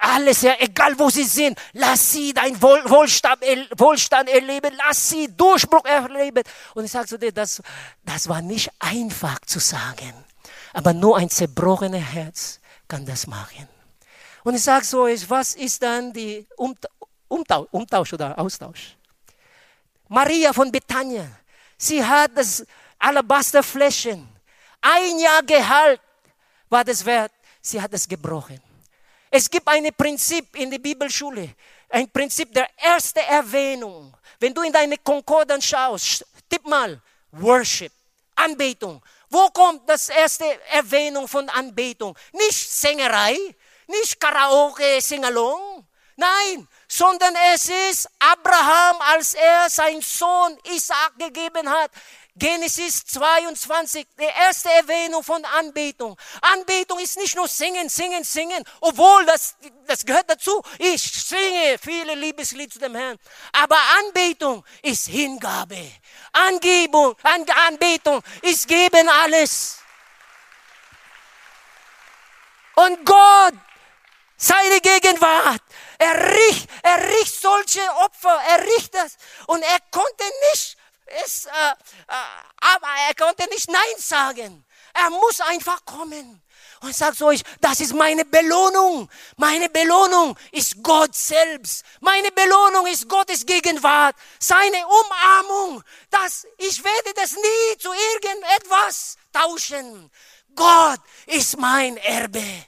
Alles, 0.00 0.42
Herr, 0.42 0.60
egal 0.60 0.98
wo 0.98 1.08
sie 1.08 1.24
sind, 1.24 1.58
lass 1.72 2.12
sie 2.12 2.34
dein 2.34 2.60
Wohlstand, 2.60 3.40
Wohlstand 3.78 4.28
erleben. 4.28 4.74
Lass 4.86 5.08
sie 5.08 5.34
Durchbruch 5.34 5.86
erleben. 5.86 6.42
Und 6.74 6.84
ich 6.84 6.90
sage 6.90 7.06
zu 7.06 7.18
dir, 7.18 7.32
das, 7.32 7.62
das 8.04 8.28
war 8.28 8.42
nicht 8.42 8.70
einfach 8.78 9.38
zu 9.46 9.58
sagen. 9.58 10.12
Aber 10.74 10.92
nur 10.92 11.16
ein 11.16 11.30
zerbrochenes 11.30 12.04
Herz 12.12 12.60
kann 12.88 13.06
das 13.06 13.26
machen. 13.26 13.66
Und 14.44 14.54
ich 14.54 14.62
sage 14.62 14.84
so, 14.84 15.06
was 15.28 15.54
ist 15.54 15.82
dann 15.82 16.12
die 16.12 16.46
Umtausch, 16.56 17.68
Umtausch 17.70 18.12
oder 18.12 18.38
Austausch? 18.38 18.96
Maria 20.12 20.52
von 20.52 20.70
Bethanien, 20.70 21.34
sie 21.78 22.04
hat 22.04 22.32
das 22.36 22.66
Alabasterfläschchen, 22.98 24.28
ein 24.82 25.18
Jahr 25.18 25.42
Gehalt 25.42 26.02
war 26.68 26.84
das 26.84 27.02
wert, 27.02 27.32
sie 27.62 27.80
hat 27.80 27.94
es 27.94 28.06
gebrochen. 28.06 28.60
Es 29.30 29.48
gibt 29.48 29.66
ein 29.66 29.88
Prinzip 29.96 30.54
in 30.56 30.70
der 30.70 30.80
Bibelschule, 30.80 31.54
ein 31.88 32.10
Prinzip 32.10 32.52
der 32.52 32.68
ersten 32.76 33.20
Erwähnung. 33.20 34.14
Wenn 34.38 34.52
du 34.52 34.60
in 34.60 34.70
deine 34.70 34.98
Konkordanz 34.98 35.64
schaust, 35.64 36.26
tipp 36.46 36.66
mal, 36.66 37.00
Worship, 37.30 37.92
Anbetung. 38.34 39.02
Wo 39.30 39.48
kommt 39.48 39.88
das 39.88 40.10
erste 40.10 40.44
Erwähnung 40.72 41.26
von 41.26 41.48
Anbetung? 41.48 42.14
Nicht 42.32 42.70
Sängerei, 42.70 43.38
nicht 43.86 44.20
Karaoke, 44.20 45.00
Singalong. 45.00 45.86
Nein, 46.16 46.68
sondern 46.92 47.34
es 47.54 47.70
ist 47.70 48.08
Abraham, 48.18 49.00
als 49.00 49.32
er 49.32 49.70
seinen 49.70 50.02
Sohn 50.02 50.58
Isaac 50.74 51.18
gegeben 51.18 51.66
hat. 51.66 51.90
Genesis 52.36 53.04
22, 53.06 54.06
die 54.18 54.24
erste 54.24 54.70
Erwähnung 54.70 55.22
von 55.24 55.42
Anbetung. 55.44 56.18
Anbetung 56.42 56.98
ist 56.98 57.16
nicht 57.18 57.34
nur 57.34 57.48
singen, 57.48 57.88
singen, 57.88 58.24
singen, 58.24 58.62
obwohl 58.80 59.24
das, 59.24 59.54
das 59.86 60.04
gehört 60.04 60.28
dazu. 60.28 60.62
Ich 60.78 61.02
singe 61.02 61.78
viele 61.82 62.14
Liebeslieder 62.14 62.72
zu 62.72 62.78
dem 62.78 62.94
Herrn. 62.94 63.18
Aber 63.52 63.76
Anbetung 64.00 64.62
ist 64.82 65.08
Hingabe. 65.08 65.92
Angebung, 66.32 67.16
Anbetung 67.68 68.22
ist 68.42 68.68
geben 68.68 69.08
alles. 69.08 69.78
Und 72.74 73.04
Gott, 73.04 73.54
seine 74.42 74.80
Gegenwart, 74.80 75.62
er 75.98 76.34
riecht, 76.34 76.68
er 76.82 76.98
riecht 77.10 77.40
solche 77.40 77.80
Opfer, 78.04 78.40
er 78.48 78.62
riecht 78.64 78.94
das. 78.94 79.16
Und 79.46 79.62
er 79.62 79.78
konnte 79.90 80.24
nicht, 80.50 80.76
es, 81.24 81.46
äh, 81.46 81.50
äh, 81.50 82.74
aber 82.74 82.88
er 83.08 83.14
konnte 83.14 83.48
nicht 83.50 83.70
Nein 83.70 83.98
sagen. 83.98 84.64
Er 84.94 85.10
muss 85.10 85.40
einfach 85.40 85.84
kommen. 85.84 86.42
Und 86.80 86.96
sagt 86.96 87.20
ich, 87.32 87.42
das 87.60 87.78
ist 87.78 87.94
meine 87.94 88.24
Belohnung. 88.24 89.08
Meine 89.36 89.68
Belohnung 89.68 90.36
ist 90.50 90.82
Gott 90.82 91.14
selbst. 91.14 91.84
Meine 92.00 92.32
Belohnung 92.32 92.86
ist 92.86 93.08
Gottes 93.08 93.46
Gegenwart. 93.46 94.16
Seine 94.40 94.84
Umarmung. 94.86 95.82
Das, 96.10 96.46
ich 96.58 96.82
werde 96.82 97.14
das 97.14 97.32
nie 97.32 97.78
zu 97.78 97.90
irgendetwas 97.92 99.16
tauschen. 99.32 100.10
Gott 100.56 101.00
ist 101.26 101.56
mein 101.56 101.96
Erbe. 101.98 102.66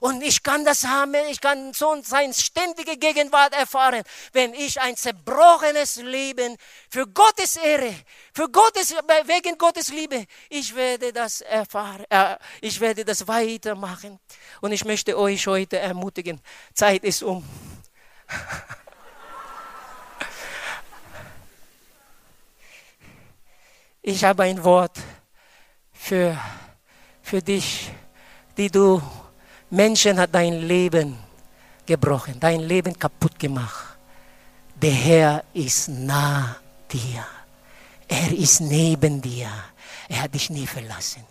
Und 0.00 0.22
ich 0.22 0.42
kann 0.42 0.64
das 0.64 0.84
haben, 0.84 1.14
ich 1.30 1.40
kann 1.40 1.72
so 1.72 1.96
sein 2.02 2.32
ständige 2.34 2.96
Gegenwart 2.96 3.54
erfahren, 3.54 4.02
wenn 4.32 4.54
ich 4.54 4.80
ein 4.80 4.96
zerbrochenes 4.96 5.96
Leben 5.96 6.56
für 6.90 7.06
Gottes 7.06 7.56
Ehre, 7.56 7.94
für 8.34 8.48
Gottes, 8.48 8.94
wegen 9.24 9.58
Gottes 9.58 9.88
Liebe, 9.88 10.26
ich 10.48 10.74
werde 10.74 11.12
das 11.12 11.40
erfahren, 11.40 12.04
äh, 12.10 12.36
ich 12.60 12.80
werde 12.80 13.04
das 13.04 13.26
weitermachen. 13.26 14.18
Und 14.60 14.72
ich 14.72 14.84
möchte 14.84 15.18
euch 15.18 15.46
heute 15.46 15.78
ermutigen, 15.78 16.40
Zeit 16.74 17.04
ist 17.04 17.22
um. 17.22 17.44
Ich 24.08 24.22
habe 24.22 24.44
ein 24.44 24.62
Wort 24.62 24.96
für, 25.92 26.40
für 27.22 27.42
dich, 27.42 27.90
die 28.56 28.70
du 28.70 29.02
Menschen 29.70 30.18
hat 30.18 30.34
dein 30.34 30.66
Leben 30.66 31.16
gebrochen, 31.84 32.34
dein 32.38 32.60
Leben 32.60 32.98
kaputt 32.98 33.38
gemacht. 33.38 33.96
Der 34.80 34.92
Herr 34.92 35.44
ist 35.54 35.88
nah 35.88 36.56
dir. 36.92 37.24
Er 38.08 38.32
ist 38.32 38.60
neben 38.60 39.20
dir. 39.20 39.48
Er 40.08 40.22
hat 40.22 40.34
dich 40.34 40.50
nie 40.50 40.66
verlassen. 40.66 41.24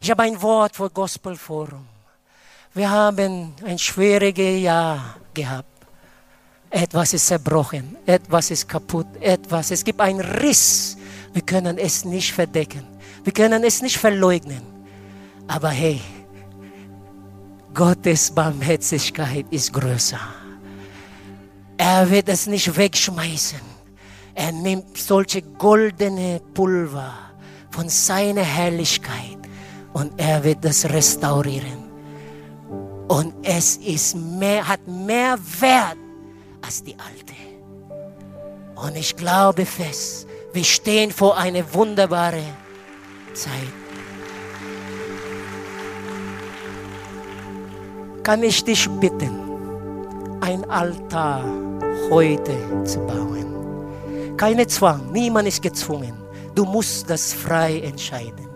Ich 0.00 0.10
habe 0.10 0.22
ein 0.22 0.40
Wort 0.40 0.76
für 0.76 0.90
Gospel 0.90 1.36
Forum. 1.36 1.86
Wir 2.74 2.90
haben 2.90 3.54
ein 3.64 3.78
schwieriges 3.78 4.62
Jahr 4.62 5.16
gehabt. 5.32 5.68
Etwas 6.70 7.14
ist 7.14 7.28
zerbrochen, 7.28 7.96
etwas 8.04 8.50
ist 8.50 8.68
kaputt, 8.68 9.06
etwas. 9.20 9.70
Es 9.70 9.84
gibt 9.84 10.00
einen 10.00 10.20
Riss. 10.20 10.96
Wir 11.32 11.42
können 11.42 11.78
es 11.78 12.04
nicht 12.04 12.32
verdecken. 12.32 12.84
Wir 13.22 13.32
können 13.32 13.62
es 13.62 13.80
nicht 13.80 13.96
verleugnen. 13.96 14.62
Aber 15.46 15.70
hey, 15.70 16.00
Gottes 17.74 18.30
Barmherzigkeit 18.30 19.46
ist 19.50 19.72
größer. 19.72 20.20
Er 21.76 22.08
wird 22.08 22.28
es 22.28 22.46
nicht 22.46 22.76
wegschmeißen. 22.76 23.58
Er 24.36 24.52
nimmt 24.52 24.96
solche 24.96 25.42
goldene 25.42 26.40
Pulver 26.54 27.12
von 27.70 27.88
seiner 27.88 28.42
Herrlichkeit 28.42 29.38
und 29.92 30.12
er 30.20 30.44
wird 30.44 30.64
das 30.64 30.88
restaurieren. 30.88 31.90
Und 33.08 33.34
es 33.42 33.76
ist 33.78 34.14
mehr, 34.14 34.68
hat 34.68 34.86
mehr 34.86 35.36
Wert 35.60 35.98
als 36.62 36.84
die 36.84 36.94
alte. 36.94 37.34
Und 38.76 38.96
ich 38.96 39.16
glaube 39.16 39.66
fest, 39.66 40.28
wir 40.52 40.64
stehen 40.64 41.10
vor 41.10 41.36
einer 41.36 41.74
wunderbaren 41.74 42.56
Zeit. 43.34 43.83
Kann 48.24 48.42
ich 48.42 48.64
dich 48.64 48.88
bitten, 49.00 49.38
ein 50.40 50.64
Altar 50.70 51.44
heute 52.10 52.56
zu 52.84 52.98
bauen. 53.00 54.34
Keine 54.38 54.66
Zwang, 54.66 55.12
niemand 55.12 55.46
ist 55.46 55.60
gezwungen. 55.60 56.14
Du 56.54 56.64
musst 56.64 57.08
das 57.10 57.34
frei 57.34 57.80
entscheiden. 57.80 58.48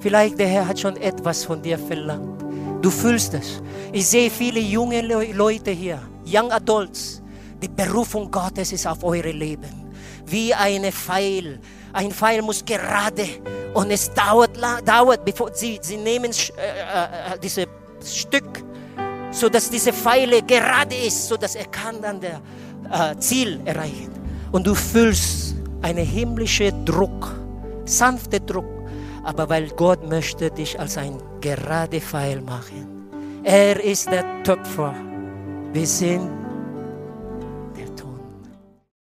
Vielleicht 0.00 0.38
der 0.38 0.48
Herr 0.48 0.66
hat 0.66 0.80
schon 0.80 0.96
etwas 0.96 1.44
von 1.44 1.62
dir 1.62 1.78
verlangt. 1.78 2.42
Du 2.82 2.90
fühlst 2.90 3.34
es. 3.34 3.62
Ich 3.92 4.08
sehe 4.08 4.28
viele 4.30 4.58
junge 4.58 5.00
Leute 5.32 5.70
hier, 5.70 6.02
Young 6.26 6.50
Adults. 6.50 7.22
Die 7.62 7.68
Berufung 7.68 8.28
Gottes 8.30 8.72
ist 8.72 8.86
auf 8.86 9.04
eure 9.04 9.30
Leben. 9.30 9.92
Wie 10.26 10.52
eine 10.52 10.90
Pfeil. 10.90 11.60
Ein 11.92 12.10
Pfeil 12.10 12.42
muss 12.42 12.64
gerade 12.64 13.28
und 13.74 13.92
es 13.92 14.12
dauert, 14.12 14.58
dauert 14.84 15.24
bevor 15.24 15.54
sie, 15.54 15.78
sie 15.80 15.98
nehmen 15.98 16.32
äh, 16.32 17.34
äh, 17.34 17.38
dieses 17.40 17.68
Stück 18.04 18.63
so 19.34 19.48
dass 19.48 19.68
diese 19.68 19.92
Pfeile 19.92 20.42
gerade 20.42 20.94
ist, 20.94 21.28
so 21.28 21.36
dass 21.36 21.54
er 21.56 21.66
kann 21.66 22.00
dann 22.00 22.20
der 22.20 22.40
äh, 22.90 23.16
Ziel 23.18 23.60
erreichen. 23.64 24.10
Und 24.52 24.66
du 24.66 24.74
fühlst 24.74 25.56
einen 25.82 26.06
himmlischen 26.06 26.84
Druck, 26.84 27.34
sanfte 27.84 28.40
Druck. 28.40 28.74
aber 29.24 29.48
weil 29.48 29.68
Gott 29.70 30.08
möchte 30.08 30.50
dich 30.50 30.78
als 30.78 30.98
ein 30.98 31.18
gerade 31.40 32.00
Pfeil 32.00 32.40
machen. 32.42 33.08
Er 33.42 33.82
ist 33.82 34.10
der 34.10 34.24
Töpfer. 34.42 34.94
Wir 35.72 35.86
sind 35.86 36.43